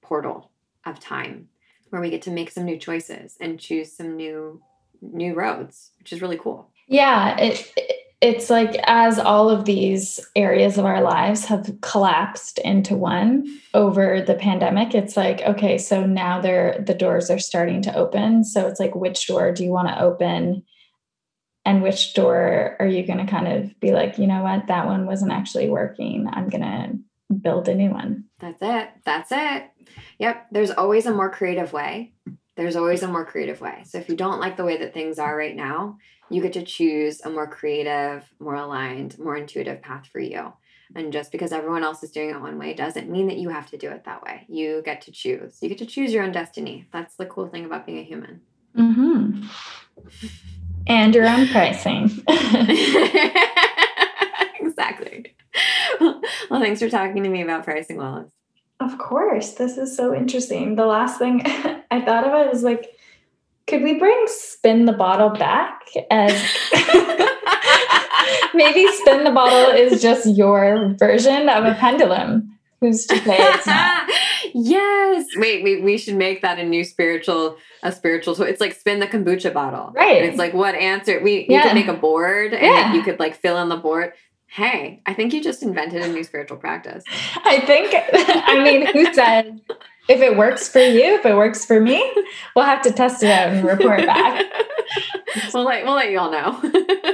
[0.00, 0.52] portal
[0.86, 1.48] of time
[1.90, 4.62] where we get to make some new choices and choose some new
[5.02, 6.70] new roads, which is really cool.
[6.86, 12.58] Yeah, it, it it's like as all of these areas of our lives have collapsed
[12.58, 17.80] into one over the pandemic, it's like, okay, so now they're the doors are starting
[17.82, 18.42] to open.
[18.42, 20.64] So it's like which door do you want to open?
[21.64, 24.86] And which door are you going to kind of be like, you know what, that
[24.86, 26.26] one wasn't actually working.
[26.32, 28.24] I'm going to build a new one.
[28.40, 28.88] That's it.
[29.04, 29.70] That's it.
[30.18, 30.46] Yep.
[30.50, 32.14] There's always a more creative way.
[32.56, 33.84] There's always a more creative way.
[33.86, 35.98] So if you don't like the way that things are right now,
[36.30, 40.52] you get to choose a more creative, more aligned, more intuitive path for you.
[40.94, 43.70] And just because everyone else is doing it one way doesn't mean that you have
[43.70, 44.46] to do it that way.
[44.48, 45.58] You get to choose.
[45.60, 46.86] You get to choose your own destiny.
[46.92, 48.40] That's the cool thing about being a human.
[48.76, 49.46] Mm-hmm.
[50.86, 52.04] And your own pricing.
[54.60, 55.34] exactly.
[56.00, 58.32] Well, thanks for talking to me about pricing, Wallace.
[58.80, 59.52] Of course.
[59.54, 60.76] This is so interesting.
[60.76, 61.42] The last thing
[61.90, 62.97] I thought about was like,
[63.68, 66.32] could we bring spin the bottle back as
[68.54, 72.54] maybe spin the bottle is just your version of a pendulum?
[72.80, 74.08] Who's to say it's not?
[74.54, 75.26] yes.
[75.36, 78.44] Wait, we, we should make that a new spiritual a spiritual toy.
[78.44, 79.92] It's like spin the kombucha bottle.
[79.94, 80.18] Right.
[80.18, 81.62] And it's like what answer we you Yeah.
[81.64, 82.94] could make a board and Yeah.
[82.94, 84.12] you could like fill in the board.
[84.46, 87.04] Hey, I think you just invented a new spiritual practice.
[87.44, 87.92] I think,
[88.48, 89.60] I mean, who said
[90.08, 92.02] if it works for you, if it works for me,
[92.56, 94.46] we'll have to test it out and report back.
[95.54, 96.60] we'll let we'll let you all know.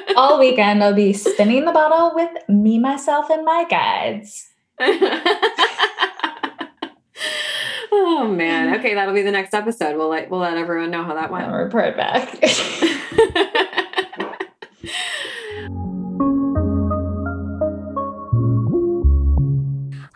[0.17, 4.49] All weekend, I'll be spinning the bottle with me, myself, and my guides.
[7.91, 8.79] oh man.
[8.79, 9.97] Okay, that'll be the next episode.
[9.97, 11.47] We'll let we'll let everyone know how that went.
[11.47, 12.39] I'll report back.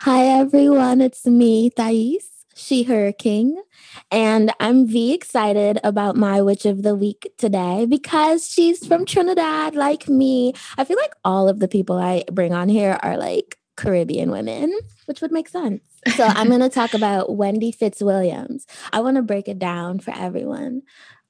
[0.03, 3.61] Hi everyone, it's me, Thais, she, her king,
[4.11, 9.75] and I'm V excited about my witch of the week today because she's from Trinidad,
[9.75, 10.53] like me.
[10.77, 14.77] I feel like all of the people I bring on here are like Caribbean women,
[15.05, 15.81] which would make sense.
[16.15, 18.65] So I'm going to talk about Wendy Fitzwilliams.
[18.91, 20.81] I want to break it down for everyone.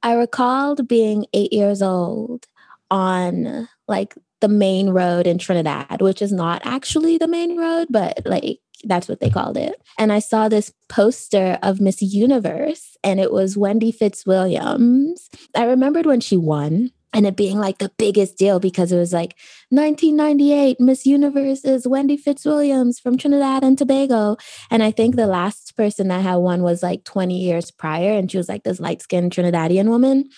[0.02, 2.48] I recalled being eight years old
[2.90, 8.22] on like the main road in Trinidad, which is not actually the main road, but
[8.26, 9.82] like that's what they called it.
[9.98, 15.30] And I saw this poster of Miss Universe and it was Wendy Fitzwilliams.
[15.56, 19.12] I remembered when she won and it being like the biggest deal because it was
[19.12, 19.36] like
[19.70, 24.38] 1998 Miss Universe is Wendy Fitzwilliams from Trinidad and Tobago.
[24.70, 28.30] And I think the last person that had won was like 20 years prior and
[28.30, 30.30] she was like this light-skinned Trinidadian woman.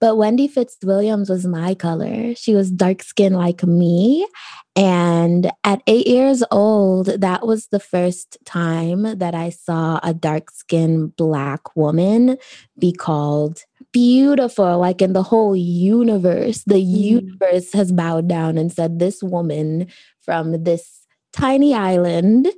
[0.00, 2.34] But Wendy Fitzwilliams was my color.
[2.34, 4.26] She was dark skinned like me.
[4.74, 10.50] And at eight years old, that was the first time that I saw a dark
[10.50, 12.38] skinned Black woman
[12.78, 14.78] be called beautiful.
[14.78, 16.86] Like in the whole universe, the mm.
[16.86, 19.88] universe has bowed down and said, This woman
[20.22, 21.00] from this
[21.32, 22.48] tiny island,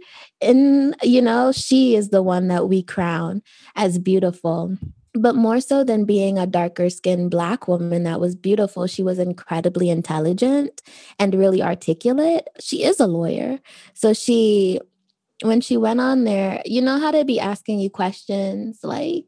[0.40, 3.42] and you know, she is the one that we crown
[3.74, 4.76] as beautiful
[5.14, 9.18] but more so than being a darker skinned black woman that was beautiful she was
[9.18, 10.82] incredibly intelligent
[11.18, 12.48] and really articulate.
[12.60, 13.58] She is a lawyer.
[13.94, 14.80] So she
[15.42, 18.80] when she went on there you know how to be asking you questions?
[18.82, 19.24] Like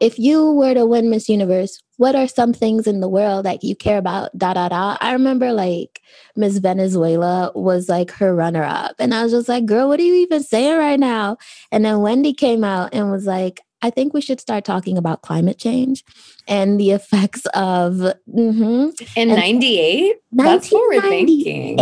[0.00, 3.64] if you were to win miss universe what are some things in the world that
[3.64, 4.96] you care about da da da?
[5.00, 6.00] I remember like
[6.36, 10.04] miss venezuela was like her runner up and i was just like girl what are
[10.04, 11.38] you even saying right now?
[11.72, 15.22] And then wendy came out and was like I think we should start talking about
[15.22, 16.04] climate change
[16.48, 17.94] and the effects of
[18.28, 20.16] mhm, In And- 98?
[20.32, 21.78] That's what we're thinking.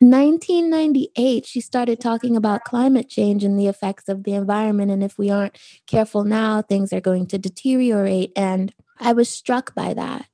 [0.00, 1.46] 1998.
[1.46, 4.90] She started talking about climate change and the effects of the environment.
[4.90, 5.56] And if we aren't
[5.86, 8.32] careful now, things are going to deteriorate.
[8.36, 10.26] And I was struck by that.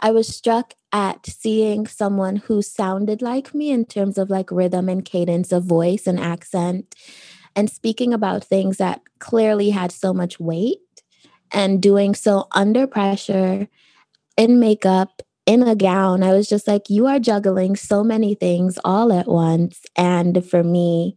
[0.00, 4.88] I was struck at seeing someone who sounded like me in terms of like rhythm
[4.88, 6.94] and cadence of voice and accent
[7.56, 10.78] and speaking about things that clearly had so much weight
[11.52, 13.68] and doing so under pressure
[14.36, 16.22] in makeup in a gown.
[16.22, 19.82] I was just like you are juggling so many things all at once.
[19.96, 21.16] And for me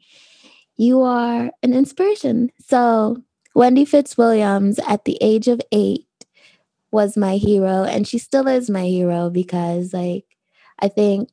[0.76, 2.52] you are an inspiration.
[2.60, 3.24] So
[3.56, 6.06] wendy fitzwilliams at the age of 8
[6.92, 7.84] was my hero.
[7.84, 10.26] And she still is my hero because like
[10.80, 11.30] i think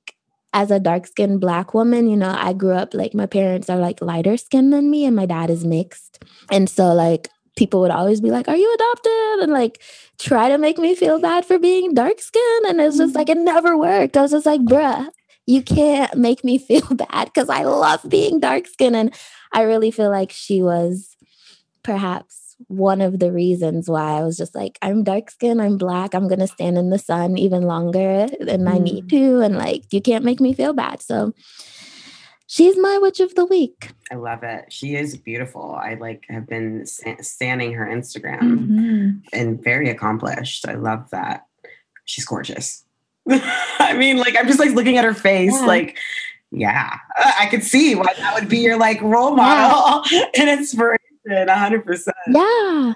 [0.54, 3.78] as a dark skinned black woman, you know, I grew up like my parents are
[3.78, 6.22] like lighter skinned than me and my dad is mixed.
[6.50, 9.42] And so like people would always be like, Are you adopted?
[9.42, 9.82] And like
[10.18, 12.66] try to make me feel bad for being dark skinned.
[12.66, 14.16] And it's just like it never worked.
[14.16, 15.08] I was just like, bruh,
[15.44, 18.96] you can't make me feel bad because I love being dark skinned.
[18.96, 19.12] And
[19.52, 21.16] I really feel like she was
[21.82, 26.14] perhaps one of the reasons why I was just like, I'm dark skinned, I'm black,
[26.14, 28.74] I'm gonna stand in the sun even longer than mm.
[28.74, 29.10] I need mm.
[29.10, 29.40] to.
[29.40, 31.02] And like, you can't make me feel bad.
[31.02, 31.32] So
[32.46, 33.90] she's my witch of the week.
[34.10, 34.72] I love it.
[34.72, 35.74] She is beautiful.
[35.74, 39.10] I like have been standing her Instagram mm-hmm.
[39.32, 40.68] and very accomplished.
[40.68, 41.46] I love that.
[42.04, 42.84] She's gorgeous.
[43.28, 45.66] I mean, like, I'm just like looking at her face, yeah.
[45.66, 45.98] like,
[46.50, 50.04] yeah, I could see why that would be your like role model.
[50.10, 50.26] Yeah.
[50.38, 52.16] and it's very, 100 percent.
[52.28, 52.94] Yeah.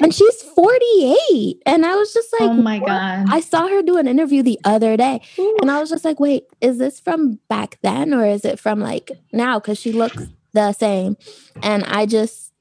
[0.00, 2.86] And she's 48 and i was just like oh my what?
[2.86, 3.26] god.
[3.30, 5.20] I saw her do an interview the other day.
[5.38, 5.56] Ooh.
[5.60, 8.80] and i was just like wait is this from back then or is it from
[8.80, 9.58] like now?
[9.58, 10.22] Because she looks
[10.52, 11.16] the same.
[11.62, 12.52] And i just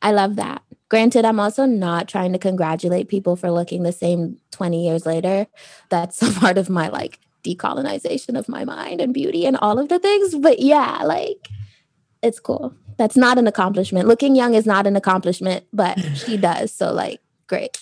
[0.00, 0.62] i love that.
[0.88, 5.46] Granted i'm also not trying to congratulate people for looking the same 20 years later.
[5.90, 9.90] That's a part of my like decolonization of my mind and beauty and all of
[9.90, 10.34] the things.
[10.34, 11.48] But yeah like
[12.22, 12.74] it's cool.
[12.96, 14.06] That's not an accomplishment.
[14.08, 16.72] Looking young is not an accomplishment, but she does.
[16.72, 17.78] So, like, great.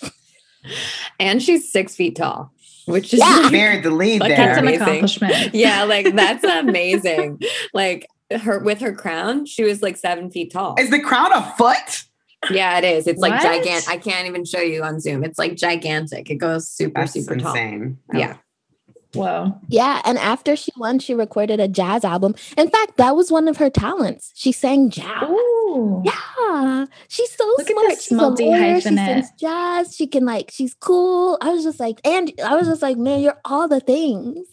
[1.19, 2.51] And she's six feet tall,
[2.85, 3.39] which is Yeah.
[3.43, 4.81] like- Buried the lead Like, That's an amazing.
[4.81, 5.53] accomplishment.
[5.53, 7.41] yeah, like that's amazing.
[7.73, 8.07] like
[8.41, 10.75] her with her crown, she was like seven feet tall.
[10.79, 12.03] Is the crown a foot?
[12.51, 13.07] Yeah, it is.
[13.07, 13.41] It's like What?
[13.43, 13.89] gigantic.
[13.89, 15.23] I can't even show you on Zoom.
[15.23, 16.29] It's like gigantic.
[16.29, 17.51] It goes super, That's super tall.
[17.53, 17.97] insane.
[18.13, 18.35] Yeah.
[19.15, 19.59] Whoa.
[19.67, 20.01] Yeah.
[20.05, 22.35] And after she won, she recorded a jazz album.
[22.57, 24.31] In fact, that was one of her talents.
[24.35, 25.29] She sang jazz.
[25.29, 26.01] Ooh.
[26.05, 26.85] Yeah.
[27.07, 27.91] She's so Look smart.
[27.91, 28.75] she's a lawyer.
[28.81, 29.95] She sings jazz.
[29.95, 31.37] She can, like, she's cool.
[31.41, 34.47] I was just like, and I was just like, man, you're all the things.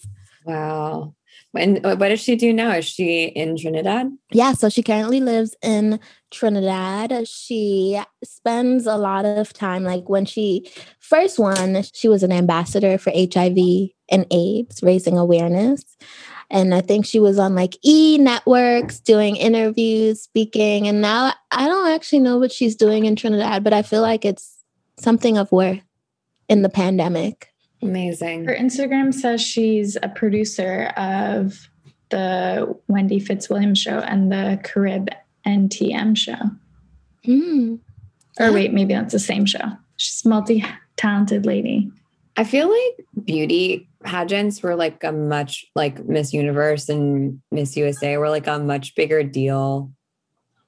[0.45, 1.15] Wow.
[1.55, 2.73] And uh, what does she do now?
[2.77, 4.07] Is she in Trinidad?
[4.31, 5.99] Yeah, so she currently lives in
[6.31, 7.27] Trinidad.
[7.27, 10.71] She spends a lot of time, like when she
[11.01, 13.57] first won, she was an ambassador for HIV
[14.09, 15.85] and AIDS, raising awareness.
[16.51, 20.87] And I think she was on like E networks doing interviews, speaking.
[20.87, 24.25] And now I don't actually know what she's doing in Trinidad, but I feel like
[24.25, 24.57] it's
[24.99, 25.81] something of worth
[26.49, 27.50] in the pandemic.
[27.83, 28.45] Amazing.
[28.45, 31.69] Her Instagram says she's a producer of
[32.11, 35.09] the Wendy Fitzwilliams show and the Carib
[35.47, 36.37] NTM show.
[37.25, 37.77] Hmm.
[38.39, 39.73] Or wait, maybe that's the same show.
[39.97, 40.65] She's multi
[40.97, 41.91] talented lady.
[42.37, 48.17] I feel like beauty pageants were like a much like Miss Universe and Miss USA
[48.17, 49.91] were like a much bigger deal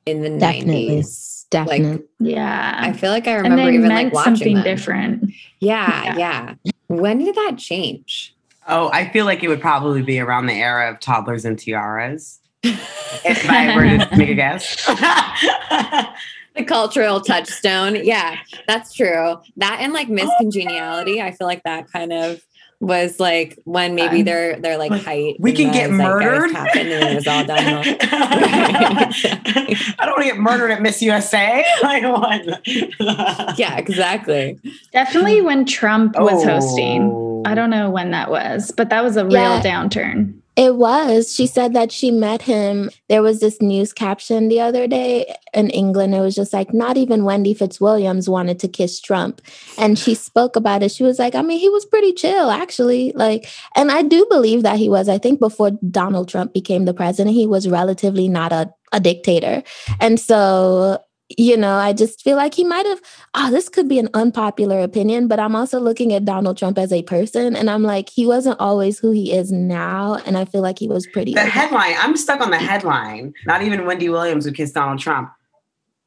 [0.04, 0.88] in the Definitely.
[0.88, 1.46] nineties.
[1.50, 1.92] Definitely.
[1.92, 2.76] Like Yeah.
[2.78, 4.64] I feel like I and remember they even meant like watching something them.
[4.64, 5.32] different.
[5.60, 6.54] Yeah, Yeah.
[6.64, 8.34] yeah, When did that change?
[8.68, 12.38] Oh, I feel like it would probably be around the era of toddlers and tiaras.
[12.62, 14.84] If I were to make a guess.
[16.55, 18.05] the cultural touchstone.
[18.05, 18.36] Yeah,
[18.68, 19.40] that's true.
[19.57, 21.22] That and like Miss Congeniality.
[21.22, 22.43] I feel like that kind of
[22.82, 25.36] was like when maybe Um, their their like like, height.
[25.38, 26.50] we can get murdered.
[26.50, 27.96] Happened and it was all downhill.
[28.02, 31.64] I don't want to get murdered at Miss USA.
[31.82, 32.66] Like what?
[33.58, 34.58] yeah, exactly.
[34.92, 36.48] Definitely when Trump was Oh.
[36.48, 37.42] hosting.
[37.46, 39.62] I don't know when that was, but that was a real Yeah.
[39.62, 40.34] downturn.
[40.55, 41.34] It was.
[41.34, 42.90] She said that she met him.
[43.09, 46.14] There was this news caption the other day in England.
[46.14, 49.40] It was just like, not even Wendy Fitzwilliams wanted to kiss Trump.
[49.78, 50.90] And she spoke about it.
[50.90, 53.12] She was like, I mean, he was pretty chill, actually.
[53.14, 55.09] Like, and I do believe that he was.
[55.09, 59.62] I think before Donald Trump became the president, he was relatively not a, a dictator.
[60.00, 60.98] And so,
[61.38, 63.00] you know, I just feel like he might have,
[63.34, 66.92] oh, this could be an unpopular opinion, but I'm also looking at Donald Trump as
[66.92, 67.56] a person.
[67.56, 70.16] And I'm like, he wasn't always who he is now.
[70.26, 71.34] And I feel like he was pretty.
[71.34, 71.50] The open.
[71.50, 71.94] headline.
[71.98, 73.34] I'm stuck on the headline.
[73.46, 75.30] Not even Wendy Williams would kiss Donald Trump.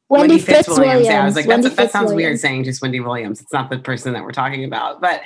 [0.08, 1.06] Wendy, Fitzwilliams.
[1.06, 3.42] Yeah, I was like, Wendy that's, that sounds weird saying just Wendy Williams.
[3.42, 5.02] It's not the person that we're talking about.
[5.02, 5.22] But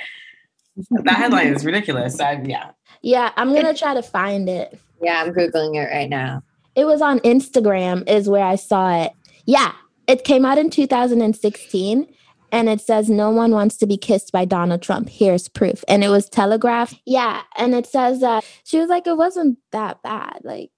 [0.90, 2.18] that headline is ridiculous.
[2.18, 2.70] I, yeah.
[3.02, 4.78] Yeah, I'm gonna try to find it.
[5.02, 6.42] Yeah, I'm googling it right now.
[6.76, 9.12] It was on Instagram, is where I saw it.
[9.46, 9.72] Yeah,
[10.10, 12.06] it came out in 2016,
[12.50, 15.08] and it says no one wants to be kissed by Donald Trump.
[15.08, 16.94] Here's proof, and it was Telegraph.
[17.06, 20.40] Yeah, and it says that she was like, it wasn't that bad.
[20.42, 20.70] Like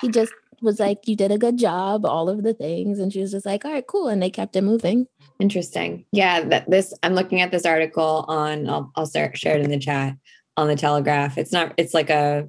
[0.00, 3.20] he just was like, you did a good job, all of the things, and she
[3.20, 5.06] was just like, all right, cool, and they kept it moving.
[5.38, 6.04] Interesting.
[6.10, 9.70] Yeah, that this I'm looking at this article on I'll I'll start, share it in
[9.70, 10.16] the chat
[10.56, 11.38] on the Telegraph.
[11.38, 12.48] It's not it's like a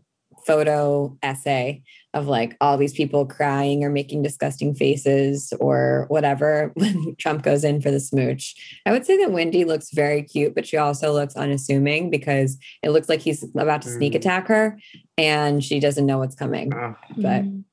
[0.54, 1.84] photo essay
[2.16, 7.64] of like all these people crying or making disgusting faces or whatever when Trump goes
[7.64, 8.56] in for the smooch.
[8.86, 12.90] I would say that Wendy looks very cute, but she also looks unassuming because it
[12.90, 14.16] looks like he's about to sneak Mm.
[14.16, 14.80] attack her
[15.18, 16.74] and she doesn't know what's coming.
[16.74, 17.64] Oh, But Mm.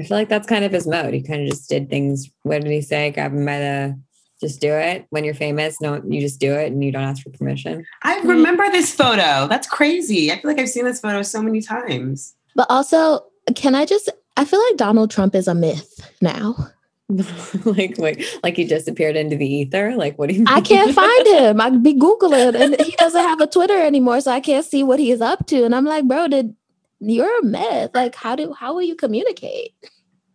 [0.00, 1.12] I feel like that's kind of his mode.
[1.12, 2.30] He kind of just did things.
[2.44, 3.10] What did he say?
[3.10, 4.00] Grab him by the.
[4.40, 5.06] Just do it.
[5.10, 7.84] When you're famous, no, you just do it and you don't ask for permission.
[8.02, 8.28] I mm.
[8.28, 9.48] remember this photo.
[9.48, 10.30] That's crazy.
[10.30, 12.34] I feel like I've seen this photo so many times.
[12.54, 13.24] But also,
[13.54, 14.08] can I just?
[14.36, 16.54] I feel like Donald Trump is a myth now.
[17.64, 19.96] like, like, like he disappeared into the ether.
[19.96, 20.44] Like, what do you?
[20.46, 21.60] I can't find him.
[21.60, 25.00] I'd be googling, and he doesn't have a Twitter anymore, so I can't see what
[25.00, 25.64] he is up to.
[25.64, 26.54] And I'm like, bro, did
[27.00, 27.92] you're a myth?
[27.94, 29.74] Like, how do how will you communicate?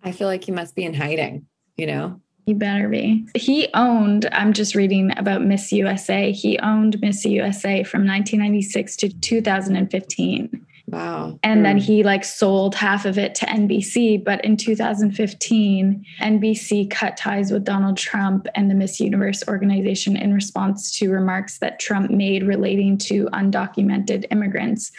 [0.03, 1.45] I feel like he must be in hiding.
[1.77, 2.21] You know.
[2.45, 3.25] He better be.
[3.35, 6.31] He owned, I'm just reading about Miss USA.
[6.31, 10.65] He owned Miss USA from 1996 to 2015.
[10.89, 11.39] Wow.
[11.41, 11.83] And then Hmm.
[11.83, 14.17] he like sold half of it to NBC.
[14.17, 20.33] But in 2015, NBC cut ties with Donald Trump and the Miss Universe organization in
[20.33, 24.91] response to remarks that Trump made relating to undocumented immigrants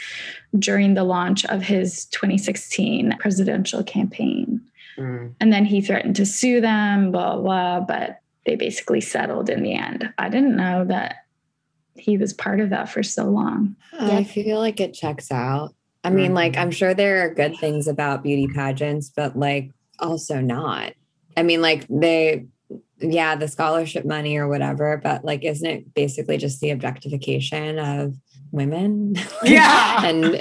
[0.59, 4.63] during the launch of his 2016 presidential campaign.
[4.97, 5.35] Mm.
[5.41, 9.75] And then he threatened to sue them, blah, blah, but they basically settled in the
[9.75, 10.13] end.
[10.19, 11.17] I didn't know that
[11.97, 13.77] he was part of that for so long.
[13.99, 15.75] I feel like it checks out.
[16.03, 16.59] I mean, like, Mhm.
[16.61, 19.71] I'm sure there are good things about beauty pageants, but like
[20.01, 20.93] also not.
[21.37, 22.47] I mean, like, they,
[23.01, 28.15] yeah, the scholarship money or whatever, but like, isn't it basically just the objectification of
[28.55, 29.17] women?
[29.45, 30.05] Yeah.
[30.07, 30.41] and like,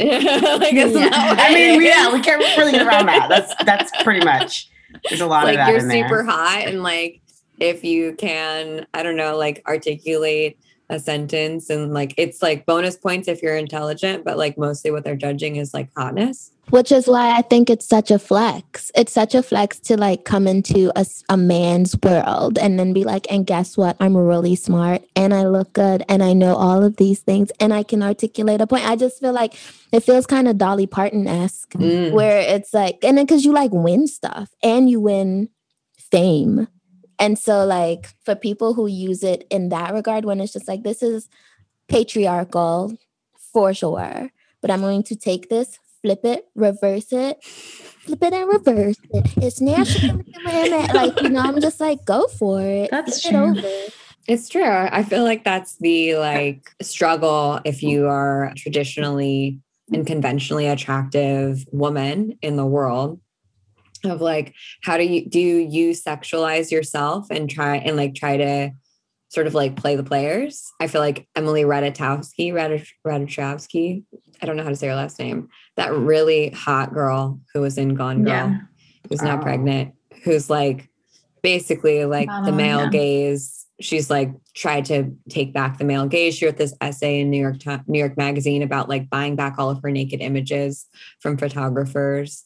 [0.74, 1.10] Yeah.
[1.38, 3.28] I mean, we- yeah, we can't really get around that.
[3.30, 4.70] That's that's pretty much.
[5.10, 6.08] There's a lot like of that you're in there.
[6.08, 7.20] super hot and like
[7.60, 10.58] if you can i don't know like articulate
[10.90, 15.04] a sentence and like it's like bonus points if you're intelligent but like mostly what
[15.04, 18.92] they're judging is like hotness Which is why I think it's such a flex.
[18.96, 23.04] It's such a flex to like come into a, a man's world and then be
[23.04, 23.96] like, and guess what?
[24.00, 27.74] I'm really smart and I look good and I know all of these things and
[27.74, 28.90] I can articulate a point.
[28.90, 29.54] I just feel like
[29.92, 32.12] it feels kind of Dolly Parton esque Mm.
[32.12, 35.50] where it's like, and then because you like win stuff and you win
[35.98, 36.68] fame.
[37.20, 40.84] And so, like, for people who use it in that regard, when it's just like,
[40.84, 41.30] this is
[41.88, 42.98] patriarchal
[43.54, 48.48] for sure, but I'm going to take this, flip it, reverse it, flip it and
[48.48, 49.38] reverse it.
[49.38, 50.22] It's natural.
[50.94, 52.92] like, you know, I'm just like, go for it.
[52.92, 53.58] That's flip true.
[53.58, 53.94] it over.
[54.28, 59.60] it's true i feel like that's the like struggle if you are traditionally
[59.92, 63.20] and conventionally attractive woman in the world
[64.06, 68.72] of like how do you do you sexualize yourself and try and like try to
[69.30, 74.04] sort of like play the players i feel like emily ratajkowski ratajkowski
[74.44, 77.78] i don't know how to say her last name that really hot girl who was
[77.78, 78.58] in gone girl Yeah.
[79.10, 79.42] who's now Oh.
[79.42, 80.90] pregnant who's like
[81.42, 82.90] basically like the male yeah.
[82.90, 87.30] gaze she's like tried to take back the male gaze she wrote this essay in
[87.30, 87.56] new york
[87.88, 90.86] new york magazine about like buying back all of her naked images
[91.22, 92.44] from photographers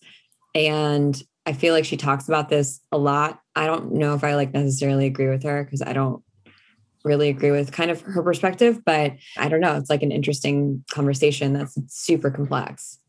[0.55, 4.35] and i feel like she talks about this a lot i don't know if i
[4.35, 6.23] like necessarily agree with her because i don't
[7.07, 10.83] really agree with kind of her perspective but i don't know it's like an interesting
[10.91, 12.99] conversation that's super complex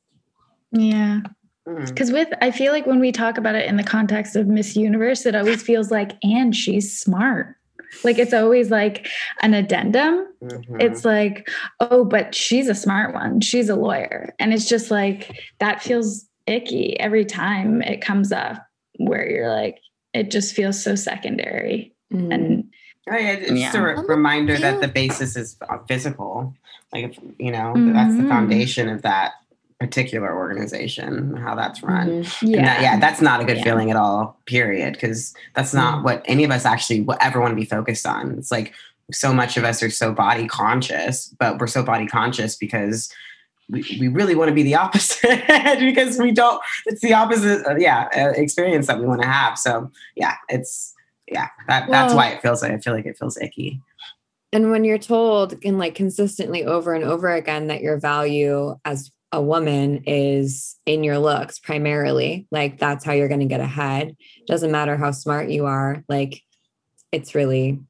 [0.73, 1.21] Yeah.
[1.67, 4.75] Because with, I feel like when we talk about it in the context of Miss
[4.75, 7.57] Universe, it always feels like, and she's smart.
[8.05, 9.07] Like it's always like
[9.43, 10.27] an addendum.
[10.43, 10.81] Mhm.
[10.81, 11.47] It's like,
[11.81, 13.41] oh, but she's a smart one.
[13.41, 14.35] She's a lawyer.
[14.39, 18.65] And it's just like, that feels icky every time it comes up
[18.99, 19.79] where you're like,
[20.15, 21.95] it just feels so secondary.
[22.13, 22.35] Mm.
[22.35, 22.65] And
[23.11, 26.55] Oh, yeah, it's just a re- I'm reminder that the basis is uh, physical.
[26.93, 28.29] Like, if, you know, that's the Mhm.
[28.29, 29.33] foundation of that
[29.81, 32.23] particular organization, how that's run.
[32.25, 32.55] Mhm.
[32.57, 32.63] Yeah.
[32.65, 33.63] that- yeah, that's not a good Yeah.
[33.65, 34.95] feeling at all, period.
[34.95, 36.05] Because that's not Mm.
[36.05, 38.33] what any of us actually w- ever want to be focused on.
[38.39, 38.73] It's like
[39.13, 43.09] so much of us are so body conscious, but we're so body conscious because
[43.71, 47.77] we, we really want to be the opposite because we don't, it's the opposite, uh,
[47.79, 49.59] yeah, uh, experience that we want to have.
[49.59, 50.95] So, yeah, it's,
[51.31, 53.81] yeah, that, that's Well- why it feels like, I feel like it feels icky.
[54.53, 59.11] And when you're told and like consistently over and over again that your value as
[59.31, 64.17] a woman is in your looks primarily, like that's how you're going to get ahead.
[64.47, 66.03] Doesn't matter how smart you are.
[66.09, 66.41] Like
[67.13, 67.81] it's really,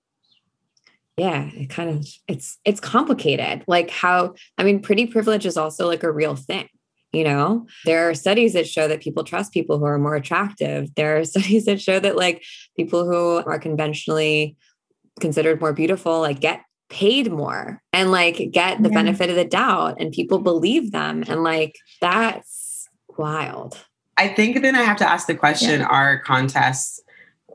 [1.16, 3.62] yeah, it kind of, it's, it's complicated.
[3.68, 6.68] Like how, I mean, pretty privilege is also like a real thing.
[7.12, 10.94] You know, there are studies that show that people trust people who are more attractive.
[10.94, 12.44] There are studies that show that like
[12.76, 14.56] people who are conventionally
[15.20, 18.94] considered more beautiful like get paid more and like get the Yeah.
[18.94, 22.88] benefit of the doubt and people believe them and like that's
[23.18, 23.84] wild
[24.16, 27.00] I think then I have to ask the question: Are contests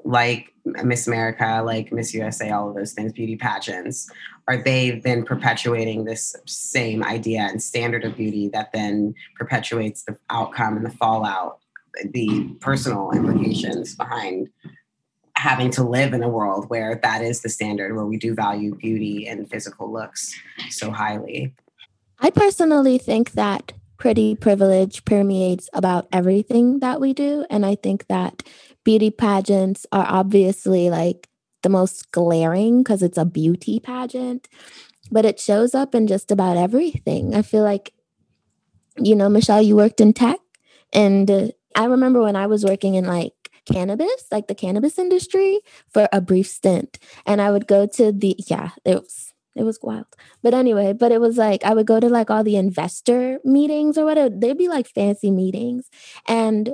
[0.06, 4.10] like Miss America, like Miss USA, all of those things, beauty pageants,
[4.48, 10.18] are they then perpetuating this same idea and standard of beauty that then perpetuates the
[10.30, 11.60] outcome and the fallout,
[12.12, 14.50] the personal implications behind
[15.36, 18.76] having to live in a world where that is the standard, where we do value
[18.76, 20.34] beauty and physical looks
[20.70, 21.54] so highly?
[22.20, 27.46] I personally think that pretty privilege permeates about everything that we do.
[27.50, 28.44] And I think that
[28.84, 31.30] beauty pageants are obviously like
[31.64, 34.48] the most glaring because it's a beauty pageant,
[35.12, 37.36] but it shows up in just about everything.
[37.36, 37.94] I feel like,
[38.98, 40.40] you know, Michelle, you worked in tech.
[40.92, 43.34] And uh, I remember when I was working in like
[43.66, 45.60] cannabis, like the cannabis industry
[45.92, 47.00] for a brief stint.
[47.26, 50.08] And I would go to the, yeah, it was it was wild.
[50.42, 53.98] But anyway, but it was like I would go to like all the investor meetings
[53.98, 54.34] or whatever.
[54.36, 55.90] They'd be like fancy meetings.
[56.28, 56.72] And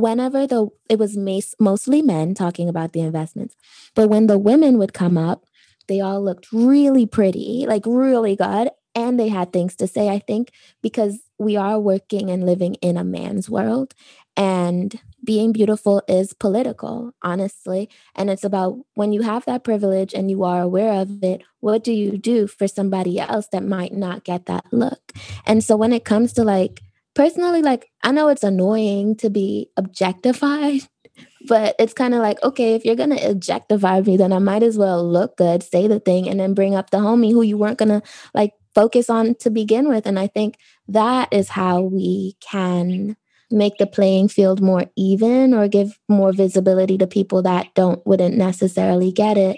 [0.00, 1.16] whenever the it was
[1.58, 3.56] mostly men talking about the investments.
[3.94, 5.44] But when the women would come up,
[5.88, 8.70] they all looked really pretty, like really good.
[8.94, 10.50] And they had things to say, I think,
[10.82, 13.94] because we are working and living in a man's world.
[14.36, 17.90] And being beautiful is political, honestly.
[18.16, 21.84] And it's about when you have that privilege and you are aware of it, what
[21.84, 25.12] do you do for somebody else that might not get that look?
[25.46, 26.82] And so when it comes to like,
[27.18, 30.82] personally, like, I know it's annoying to be objectified,
[31.48, 34.62] but it's kind of like, okay, if you're going to objectify me, then I might
[34.62, 37.58] as well look good, say the thing, and then bring up the homie who you
[37.58, 38.02] weren't going to
[38.34, 40.06] like focus on to begin with.
[40.06, 43.16] And I think that is how we can
[43.50, 48.36] make the playing field more even or give more visibility to people that don't wouldn't
[48.36, 49.56] necessarily get it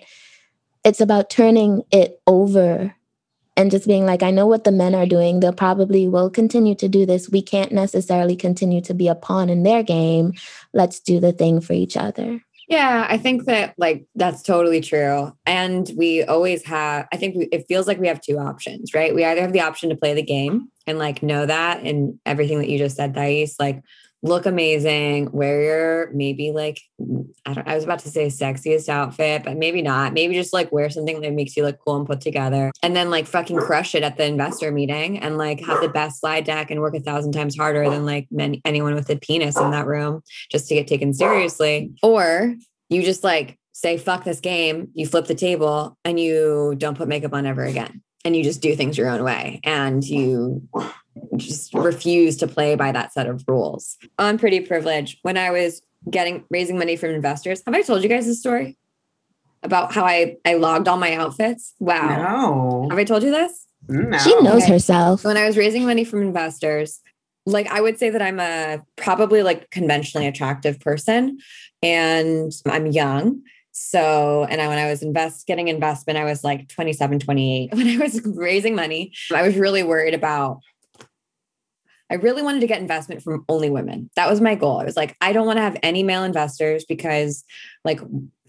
[0.85, 2.95] it's about turning it over
[3.61, 6.75] and just being like i know what the men are doing they'll probably will continue
[6.75, 10.33] to do this we can't necessarily continue to be a pawn in their game
[10.73, 15.37] let's do the thing for each other yeah, I think that like that's totally true.
[15.45, 19.13] And we always have, I think we, it feels like we have two options, right?
[19.13, 22.59] We either have the option to play the game and like know that and everything
[22.59, 23.83] that you just said, Thais, like
[24.23, 26.81] look amazing, wear your maybe like,
[27.47, 30.13] I don't, I was about to say sexiest outfit, but maybe not.
[30.13, 33.11] Maybe just like wear something that makes you look cool and put together and then
[33.11, 36.71] like fucking crush it at the investor meeting and like have the best slide deck
[36.71, 39.87] and work a thousand times harder than like many, anyone with a penis in that
[39.87, 41.93] room just to get taken seriously.
[42.03, 42.55] Or
[42.91, 47.09] you just like say, fuck this game, you flip the table and you don't put
[47.09, 48.03] makeup on ever again.
[48.23, 50.69] And you just do things your own way and you
[51.37, 53.97] just refuse to play by that set of rules.
[54.19, 55.19] I'm pretty privileged.
[55.23, 58.79] When I was getting raising money from investors, have I told you guys this story
[59.63, 61.75] about how I, I logged all my outfits?
[61.79, 62.17] Wow.
[62.17, 62.89] No.
[62.91, 63.67] Have I told you this?
[63.89, 64.19] No.
[64.19, 64.73] she knows Okay.
[64.73, 67.01] herself when I was raising money from investors,
[67.47, 71.39] like I would say that I'm a probably like conventionally attractive person
[71.83, 73.43] and I'm young.
[73.73, 77.71] So, and I, when I was invest getting investment, I was like 27, 28.
[77.75, 80.61] When I was raising money, I was really worried about
[82.11, 84.11] I really wanted to get investment from only women.
[84.17, 84.81] That was my goal.
[84.81, 87.45] I was like, I don't want to have any male investors because
[87.85, 88.01] like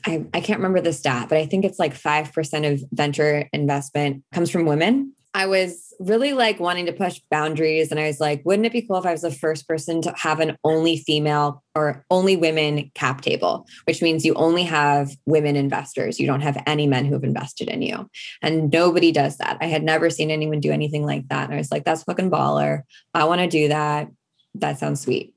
[0.05, 4.23] I, I can't remember the stat, but I think it's like 5% of venture investment
[4.31, 5.13] comes from women.
[5.33, 7.91] I was really like wanting to push boundaries.
[7.91, 10.13] And I was like, wouldn't it be cool if I was the first person to
[10.17, 15.55] have an only female or only women cap table, which means you only have women
[15.55, 16.19] investors.
[16.19, 18.09] You don't have any men who have invested in you.
[18.41, 19.57] And nobody does that.
[19.61, 21.45] I had never seen anyone do anything like that.
[21.45, 22.81] And I was like, that's fucking baller.
[23.13, 24.09] I want to do that.
[24.55, 25.33] That sounds sweet.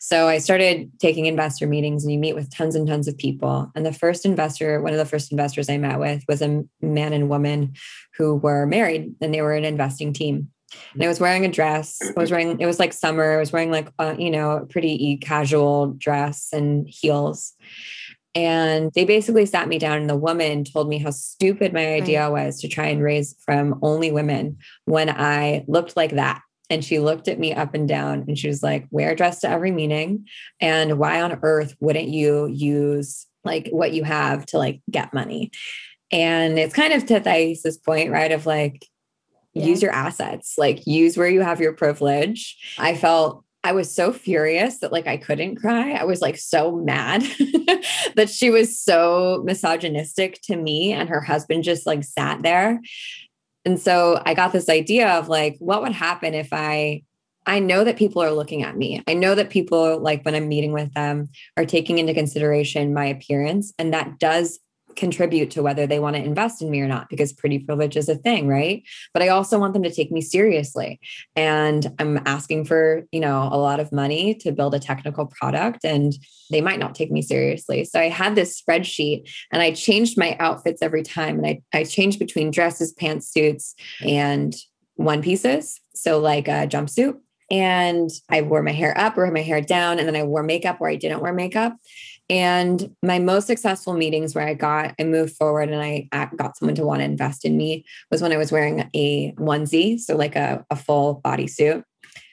[0.00, 3.70] So I started taking investor meetings and you meet with tons and tons of people.
[3.74, 7.12] And the first investor, one of the first investors I met with was a man
[7.12, 7.74] and woman
[8.16, 10.50] who were married and they were an investing team.
[10.92, 11.98] And I was wearing a dress.
[12.02, 13.32] I was wearing, it was like summer.
[13.32, 17.52] I was wearing like, uh, you know, a pretty casual dress and heels.
[18.34, 22.28] And they basically sat me down, and the woman told me how stupid my idea
[22.28, 26.42] was to try and raise from only women when I looked like that.
[26.70, 29.40] And she looked at me up and down and she was like, wear a dress
[29.40, 30.26] to every meeting.
[30.60, 35.50] And why on earth wouldn't you use like what you have to like get money?
[36.10, 38.32] And it's kind of to Thais' point, right?
[38.32, 38.86] Of like,
[39.52, 39.66] Yeah.
[39.66, 42.56] use your assets, like use where you have your privilege.
[42.78, 45.92] I felt I was so furious that like I couldn't cry.
[45.92, 47.22] I was like so mad
[48.16, 52.80] that she was so misogynistic to me and her husband just like sat there.
[53.64, 57.02] And so I got this idea of like what would happen if I
[57.46, 59.02] I know that people are looking at me.
[59.06, 61.28] I know that people like when I'm meeting with them
[61.58, 64.58] are taking into consideration my appearance and that does
[64.96, 68.08] contribute to whether they want to invest in me or not because pretty privilege is
[68.08, 68.82] a thing, right?
[69.12, 71.00] But I also want them to take me seriously.
[71.36, 75.84] And I'm asking for, you know, a lot of money to build a technical product
[75.84, 76.12] and
[76.50, 77.84] they might not take me seriously.
[77.84, 81.84] So I had this spreadsheet and I changed my outfits every time and I I
[81.84, 84.54] changed between dresses, pantsuits and
[84.96, 85.80] one pieces.
[85.94, 87.14] So like a jumpsuit
[87.50, 90.80] and I wore my hair up or my hair down and then I wore makeup
[90.80, 91.74] where I didn't wear makeup.
[92.30, 96.74] And my most successful meetings where I got, I moved forward and I got someone
[96.76, 100.34] to want to invest in me was when I was wearing a onesie, so like
[100.34, 101.82] a, a full bodysuit.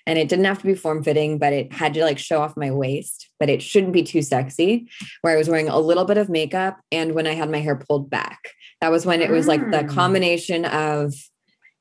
[0.08, 2.58] And it didn't have to be form fitting, but it had to like show off
[2.58, 4.90] my waist, but it shouldn't be too sexy.
[5.22, 7.76] Where I was wearing a little bit of makeup and when I had my hair
[7.76, 8.40] pulled back.
[8.80, 9.90] That was when it was like the Mm.
[9.90, 11.14] combination of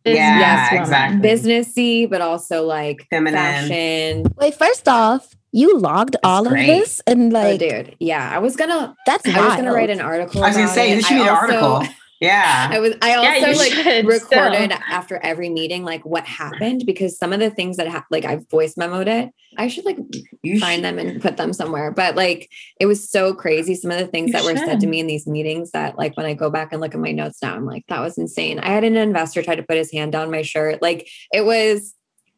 [0.05, 0.83] Yeah, woman.
[0.83, 1.31] exactly.
[1.31, 3.35] businessy, but also like Feminine.
[3.35, 4.25] fashion.
[4.37, 7.97] wait first off you logged all of this and oh, like dude.
[7.99, 8.31] Yeah.
[8.33, 10.43] I was gonna that's I was gonna write an article.
[10.43, 10.97] I was gonna say it.
[10.97, 11.95] you should I need an also- article.
[12.21, 12.69] Yeah.
[12.71, 12.95] I was.
[13.01, 14.83] I also you like should recorded still.
[14.91, 18.41] after every meeting, like what happened, because some of the things that ha- like I
[18.51, 19.33] voice memoed it.
[19.57, 19.97] I should like
[20.43, 21.91] You find them and put them somewhere.
[21.91, 23.75] But like it was so crazy.
[23.75, 26.15] Some of the things You that were said to me in these meetings that like
[26.19, 28.59] when I go back and look at my notes now, I'm like, that was insane.
[28.59, 30.83] I had an investor try to put his hand down my shirt.
[30.83, 31.95] Like it was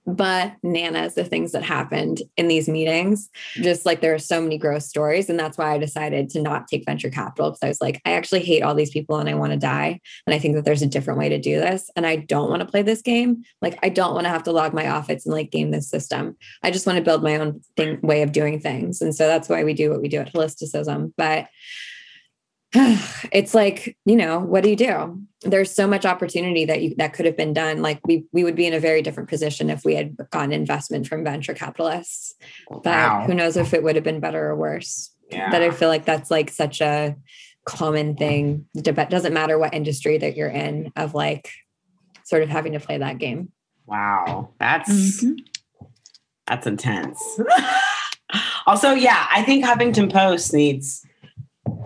[0.07, 3.31] bananas the things that happened in these meetings.
[3.55, 5.31] Just like there are so many gross stories.
[5.31, 8.13] And that's why I decided to not take venture capital because I was like, I
[8.13, 10.01] actually hate all these people and I want to die.
[10.27, 11.91] And I think that there's a different way to do this.
[11.95, 13.45] And I don't want to play this game.
[13.61, 16.37] Like I don't want to have to log my office and like game this system.
[16.63, 19.01] I just want to build my own thing way of doing things.
[19.01, 21.13] And so that's why we do what we do at holisticism.
[21.17, 21.49] But
[23.33, 25.21] it's like, you know, what do you do?
[25.43, 27.83] There's so much opportunity that you that could have been done.
[27.83, 31.07] Like we we would be in a very different position if we had gotten investment
[31.09, 32.35] from venture capitalists.
[32.71, 33.25] But Wow.
[33.27, 35.11] who knows if it would have been better or worse.
[35.31, 35.51] Yeah.
[35.51, 37.17] But I feel like that's like such a
[37.65, 38.67] common thing.
[38.75, 41.51] It doesn't matter what industry that you're in of like
[42.25, 43.51] sort of having to play that game.
[43.87, 44.51] Wow.
[44.61, 45.39] That's Mhm.
[46.47, 47.41] that's intense.
[48.67, 51.05] also, yeah, I think Huffington Post needs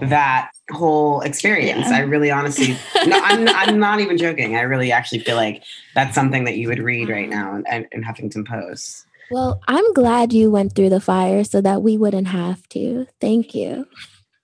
[0.01, 1.89] that whole experience.
[1.89, 1.99] Yeah.
[1.99, 4.57] I really honestly no, I'm I'm not even joking.
[4.57, 5.63] I really actually feel like
[5.95, 9.07] that's something that you would read right now in, in, in Huffington Post.
[9.31, 13.07] Well, I'm glad you went through the fire so that we wouldn't have to.
[13.21, 13.87] Thank you.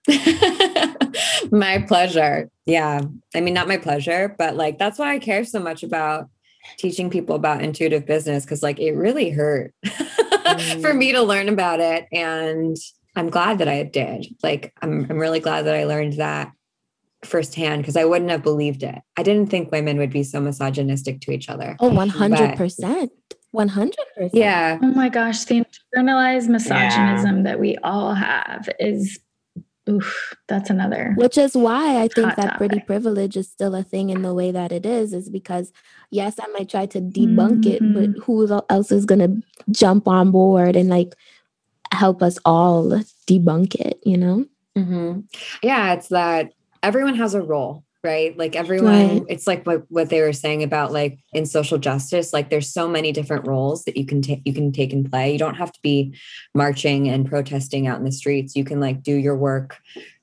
[1.51, 2.49] my pleasure.
[2.65, 3.01] Yeah.
[3.33, 6.29] I mean, not my pleasure, but like that's why I care so much about
[6.77, 10.97] teaching people about intuitive business because like it really hurt for mm.
[10.97, 12.07] me to learn about it.
[12.11, 12.77] And
[13.15, 14.27] I'm glad that I did.
[14.41, 16.51] Like, I'm, I'm really glad that I learned that
[17.23, 18.95] firsthand because I wouldn't have believed it.
[19.17, 21.77] I didn't think women would be so misogynistic to each other.
[21.79, 23.09] Oh, 100%.
[23.55, 23.93] 100%.
[24.33, 24.79] Yeah.
[24.81, 25.63] Oh my gosh, the
[25.95, 29.19] internalized misogynism that we all have is
[29.87, 31.13] oof, that's another.
[31.17, 34.33] Which is why I think Hot that pretty privilege is still a thing in the
[34.33, 35.71] way that it is, is because
[36.09, 37.93] yes, I might try to debunk it, Mhm.
[38.15, 39.35] but who else is gonna
[39.69, 41.13] jump on board and like
[41.93, 42.89] help us all
[43.27, 44.45] debunk it, you know?
[44.75, 45.19] hmm
[45.61, 46.51] Yeah, it's that
[46.81, 48.35] everyone has a role, right?
[48.37, 49.23] Like everyone, Right.
[49.29, 52.33] it's like what what they were saying about like in social justice.
[52.33, 55.31] Like there's so many different roles that you can take you can take and play.
[55.31, 56.15] You don't have to be
[56.55, 58.55] marching and protesting out in the streets.
[58.55, 59.77] You can like do your work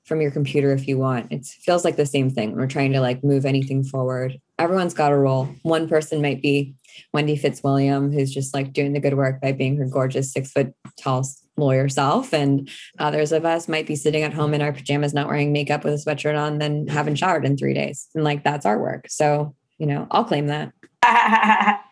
[0.04, 1.30] from your computer if you want.
[1.30, 2.56] It feels like the same thing.
[2.56, 4.40] We're trying to like move anything forward.
[4.58, 5.48] Everyone's got a role.
[5.62, 6.74] One person might be
[7.14, 10.74] Wendy Fitzwilliam, who's just like doing the good work by being her gorgeous six foot
[11.00, 11.22] tall
[11.60, 12.32] lawyer self.
[12.32, 12.68] And
[12.98, 15.94] others of us might be sitting at home in our pajamas, not wearing makeup with
[15.94, 18.08] a sweatshirt on, then haven't showered in three days.
[18.14, 19.06] And like that's our work.
[19.08, 20.72] So, you know, I'll claim that.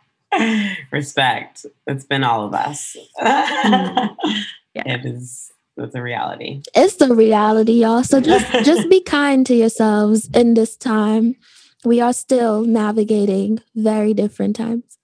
[0.92, 1.64] Respect.
[1.86, 2.96] It's been all of us.
[4.74, 4.94] Yeah.
[4.94, 6.62] It is it's a reality.
[6.74, 8.02] It's the reality, y'all.
[8.02, 11.36] So just just be kind to yourselves in this time.
[11.84, 14.97] We are still navigating very different times.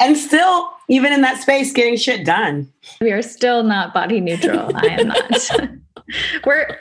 [0.00, 2.72] And still, even in that space, getting shit done.
[3.00, 4.70] We are still not body neutral.
[4.74, 5.50] I am not.
[6.46, 6.78] We're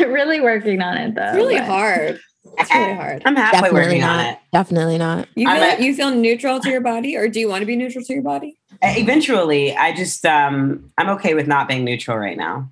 [0.00, 1.22] really working on it though.
[1.28, 2.20] It's really but- hard.
[2.56, 3.22] It's really hard.
[3.24, 4.38] I'm halfway Definitely working on it.
[4.52, 5.26] Definitely not.
[5.34, 7.74] You feel, at- you feel neutral to your body, or do you want to be
[7.74, 8.56] neutral to your body?
[8.82, 12.70] Uh, Eventually, I just um I'm okay with not being neutral right now.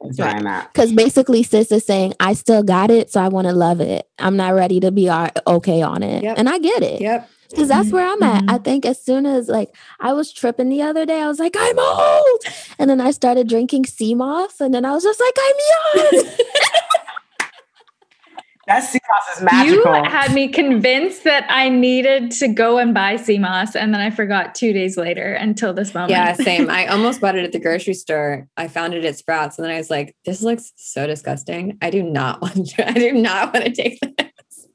[0.00, 0.72] That's where I'm at.
[0.72, 4.08] Because basically, sis is saying, I still got it, so I want to love it.
[4.18, 6.24] I'm not ready to be uh, okay on it.
[6.24, 6.38] Yep.
[6.38, 7.00] And I get it.
[7.00, 7.30] Yep.
[7.52, 8.44] Because that's where I'm at.
[8.44, 8.50] Mhm.
[8.52, 11.54] I think as soon as like I was tripping the other day, I was like,
[11.58, 12.40] I'm old.
[12.78, 14.60] And then I started drinking sea moss.
[14.60, 16.34] And then I was just like, I'm young.
[18.68, 19.92] That sea moss is magical.
[19.96, 24.00] You had me convinced that I needed to go and buy sea moss, and then
[24.00, 26.12] I forgot two days later until this moment.
[26.12, 26.70] Yeah, same.
[26.70, 28.46] I almost bought it at the grocery store.
[28.56, 31.76] I found it at Sprouts, and then I was like, "This looks so disgusting.
[31.82, 32.88] I do not want to.
[32.88, 34.68] I do not want to take this."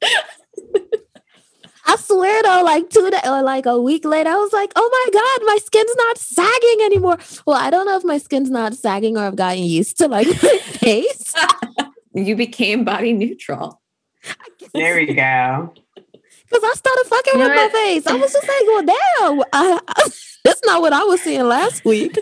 [1.88, 4.88] I swear though, like two days or like a week later, I was like, oh
[4.92, 7.18] my God, my skin's not sagging anymore.
[7.46, 10.26] Well, I don't know if my skin's not sagging or I've gotten used to like
[10.42, 11.34] my face.
[12.14, 13.80] you became body neutral.
[14.74, 15.72] there we go.
[15.94, 18.06] Because I started fucking You with my face.
[18.06, 20.08] I was just like, well, damn, I, I,
[20.44, 22.18] that's not what I was seeing last week.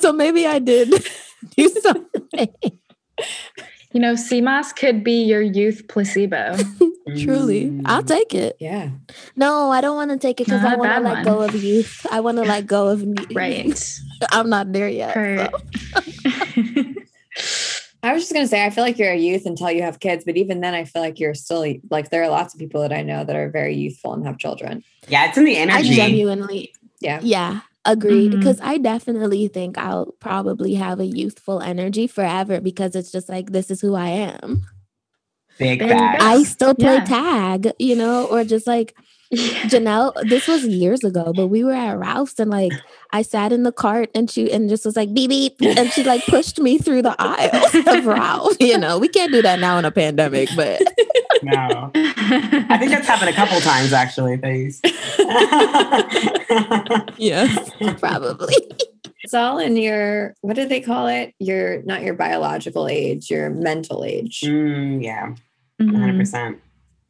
[0.00, 1.06] so maybe I did
[1.56, 2.48] do something.
[3.92, 6.56] You know, sea moss could be your youth placebo.
[7.18, 8.06] Truly, I'll Mm.
[8.06, 8.56] take it.
[8.60, 8.90] Yeah.
[9.36, 11.24] No, I don't want to take it because I want to let one.
[11.24, 12.06] go of youth.
[12.10, 13.24] I want to let go of me.
[13.34, 14.00] right.
[14.32, 15.14] I'm not there yet.
[15.14, 15.50] So.
[18.02, 20.24] I was just gonna say, I feel like you're a youth until you have kids,
[20.24, 22.92] but even then, I feel like you're still like there are lots of people that
[22.92, 24.84] I know that are very youthful and have children.
[25.08, 25.92] Yeah, it's in the energy.
[25.94, 27.20] I genuinely, Yeah.
[27.22, 28.30] yeah, agreed.
[28.32, 33.52] Because I definitely think I'll probably have a youthful energy forever because it's just like,
[33.52, 34.66] this is who I am.
[35.58, 36.22] Big Big bags.
[36.24, 37.04] I still play Yeah.
[37.04, 38.94] tag, you know, or just like
[39.34, 42.72] Janelle, this was years ago, but we were at Ralph's and like
[43.12, 46.04] I sat in the cart and she and just was like beep beep and she
[46.04, 48.56] like pushed me through the aisles of Ralph.
[48.60, 50.80] You know, we can't do that now in a pandemic, but
[51.42, 51.90] no.
[51.94, 54.80] I think that's happened a couple times actually, Thais.
[57.18, 58.54] yes, probably.
[59.24, 61.32] It's all in your what do they call it?
[61.38, 64.42] Your not your biological age, your mental age.
[64.44, 65.34] Mm, yeah,
[65.80, 65.92] Mhm.
[65.92, 66.58] 100%.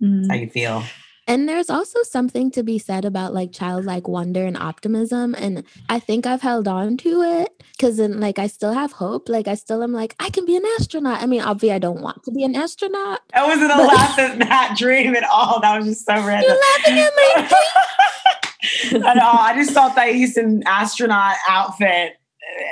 [0.01, 0.29] Mhm.
[0.31, 0.85] How you feel?
[1.27, 5.35] And there's also something to be said about like childlike wonder and optimism.
[5.37, 9.29] And I think I've held on to it because then like I still have hope.
[9.31, 11.23] Like I still am like, I can be an astronaut.
[11.23, 13.21] I mean, obviously I don't want to be an astronaut.
[13.33, 15.61] That wasn't a But- laugh at that dream at all.
[15.61, 16.43] That was just so random.
[16.51, 17.49] You're laughing at my
[18.93, 19.31] I know.
[19.31, 22.15] I just saw Thais in astronaut outfit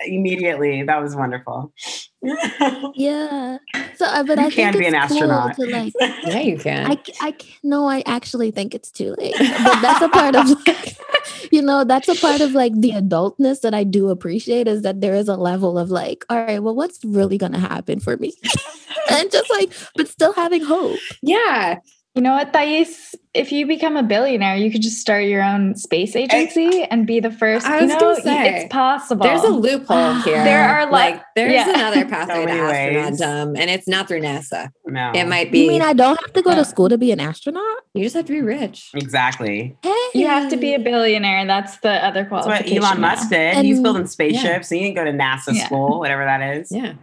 [0.07, 0.83] immediately.
[0.83, 1.73] That was wonderful.
[2.95, 3.59] Yeah.
[3.97, 5.57] So, uh, but You I can think be an it's cool astronaut.
[5.57, 5.93] to like.
[6.25, 6.93] Yeah, you can.
[6.93, 9.35] I, I no, I actually think it's too late.
[9.39, 10.97] But that's a part of like,
[11.51, 15.01] you know, that's a part of like the adultness that I do appreciate is that
[15.01, 18.35] there is a level of like, all right, well, what's really gonna happen for me?
[19.11, 20.99] and just like, but still having hope.
[21.23, 21.79] yeah.
[22.15, 23.15] You know what, Thais?
[23.33, 27.21] If you become a billionaire, you could just start your own space agency and be
[27.21, 27.65] the first.
[27.67, 29.23] I you was know, gonna say, it's possible.
[29.25, 30.45] There's a loophole here.
[30.45, 31.71] There are lo- like there's yeah.
[31.71, 33.19] another pathway to many ways.
[33.19, 34.69] astronautum, and it's not through NASA.
[34.85, 35.13] no.
[35.15, 35.61] It might be.
[35.63, 36.57] You mean I don't have to go Yeah.
[36.57, 37.65] to school to be an astronaut?
[37.95, 38.91] you just have to be rich.
[38.95, 39.75] exactly.
[39.83, 41.47] Hey, You have to be a billionaire.
[41.47, 42.67] That's the other That's what.
[42.71, 43.09] Elon now.
[43.09, 43.65] Musk did.
[43.65, 44.69] He's building spaceships.
[44.69, 45.65] He didn't go to NASA Yeah.
[45.65, 46.71] school, whatever that is.
[46.71, 46.95] Yeah.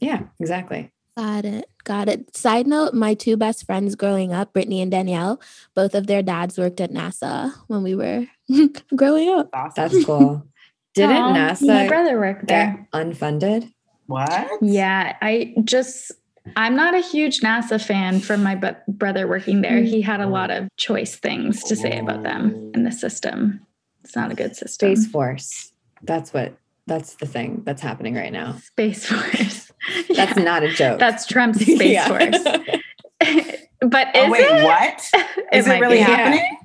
[0.00, 0.24] Yeah.
[0.38, 0.92] Exactly.
[1.18, 1.68] Got it.
[1.82, 2.36] Got it.
[2.36, 5.40] Side note, my two best friends growing up, Brittany and Danielle,
[5.74, 8.26] both of their dads worked at NASA when we were
[8.96, 9.50] growing up.
[9.52, 9.72] Awesome.
[9.76, 10.46] That's cool.
[10.94, 11.66] Didn't NASA?
[11.66, 12.86] My brother worked there.
[12.92, 13.72] get unfunded?
[14.06, 14.48] what?
[14.62, 16.12] Yeah, I just
[16.56, 19.82] I'm not a huge NASA fan from my bu- brother working there.
[19.82, 20.30] He had a mm.
[20.30, 22.76] lot of choice things to say about them mm.
[22.76, 23.66] in the system.
[24.04, 24.94] It's not a good system.
[24.94, 25.72] Space Force.
[26.02, 26.54] That's what.
[26.86, 28.56] That's the thing that's happening right now.
[28.62, 29.67] Space Force.
[30.14, 30.98] That's Yeah, not a joke.
[30.98, 32.08] that's Trump's Space Yeah.
[32.08, 32.42] Force.
[33.80, 34.64] but oh, is Oh, wait, it?
[34.64, 35.10] what?
[35.52, 36.02] Is it, might really be.
[36.02, 36.58] Happening?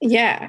[0.00, 0.48] yeah.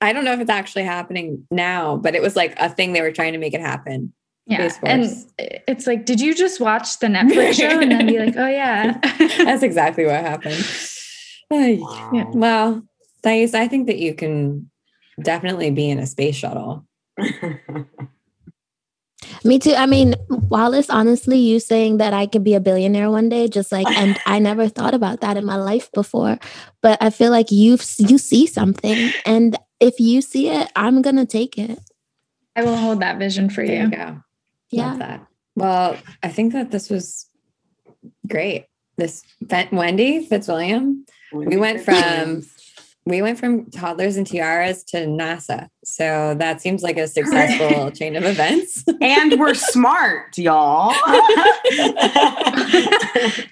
[0.00, 3.00] I don't know if it's actually happening now, but it was like a thing they
[3.00, 4.12] were trying to make it happen.
[4.46, 4.68] Yeah.
[4.68, 8.36] Space And it's like, did you just watch the Netflix show and then be like,
[8.36, 8.98] oh yeah.
[9.44, 10.64] That's exactly what happened.
[11.52, 11.78] Ay.
[11.80, 12.30] Wow.
[12.34, 12.82] Well,
[13.22, 14.70] Thais, I think that you can
[15.22, 16.86] definitely be in a space shuttle.
[19.46, 19.74] Me too.
[19.74, 23.70] I mean, Wallace, honestly, you saying that I could be a billionaire one day, just
[23.70, 26.38] like, and I never thought about that in my life before.
[26.82, 31.26] But I feel like you you see something, and if you see it, I'm gonna
[31.26, 31.78] take it.
[32.56, 33.90] I will hold that vision for There you you.
[33.90, 34.04] go.
[34.04, 34.22] Love
[34.70, 34.96] Yeah.
[34.98, 35.26] that.
[35.54, 37.28] Well, I think that this was
[38.26, 38.66] great.
[38.98, 39.22] This
[39.72, 42.42] Wendy Fitzwilliam, we went from
[43.06, 45.68] we went from toddlers and tiaras to NASA.
[45.84, 48.84] So that seems like a successful chain of events.
[49.00, 50.90] and we're smart, y'all.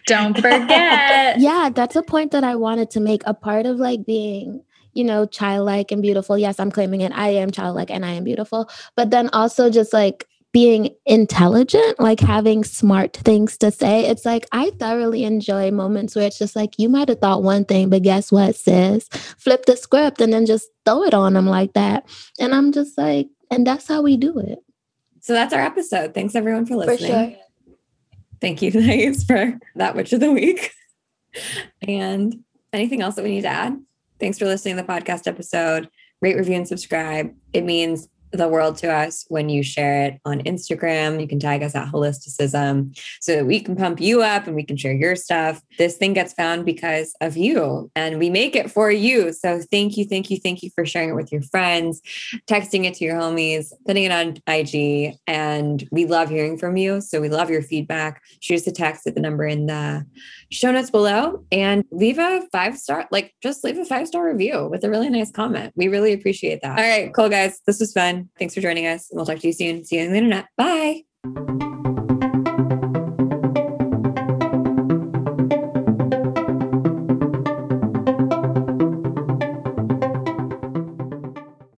[0.07, 1.39] Don't forget.
[1.39, 3.23] Yeah, that's a point that I wanted to make.
[3.27, 4.61] A part of like being,
[4.93, 6.37] you know, childlike and beautiful.
[6.37, 7.13] Yes, I'm claiming it.
[7.15, 8.69] I am childlike and I am beautiful.
[8.97, 14.07] But then also just like being intelligent, like having smart things to say.
[14.07, 17.65] It's like I thoroughly enjoy moments where it's just like you might have thought one
[17.65, 19.09] thing, but guess what, sis?
[19.37, 22.07] Flip the script and then just throw it on them like that.
[22.39, 24.61] And I'm just like, and that's how we do it.
[25.21, 26.15] so that's our episode.
[26.15, 27.11] Thanks everyone for For listening.
[27.33, 27.75] sure.
[28.41, 30.71] Thank you, Thais, for that witch of the week.
[31.87, 33.77] And anything else that we need to add?
[34.21, 35.89] Thanks for listening to the podcast episode.
[36.21, 37.35] Rate, review, and subscribe.
[37.53, 41.21] It means the world to us when you share it on Instagram.
[41.21, 44.65] You can tag us at holisticism so that we can pump you up and we
[44.65, 45.63] can share your stuff.
[45.79, 49.33] This thing gets found because of you and we make it for you.
[49.33, 52.01] So thank you, thank you, thank you for sharing it with your friends,
[52.47, 55.17] texting it to your homies, putting it on IG.
[55.27, 57.01] And we love hearing from you.
[57.01, 58.23] So we love your feedback.
[58.41, 60.07] Shoot us a text at the number in the
[60.51, 64.69] show notes below and leave a five star, like just leave a five star review
[64.69, 65.73] with a really nice comment.
[65.77, 66.79] We really appreciate that.
[66.79, 67.61] All right, cool guys.
[67.67, 68.24] This was fun.
[68.39, 69.11] Thanks for joining us.
[69.11, 69.85] And we'll talk to you soon.
[69.85, 70.47] See you on the internet.
[70.57, 71.71] Bye.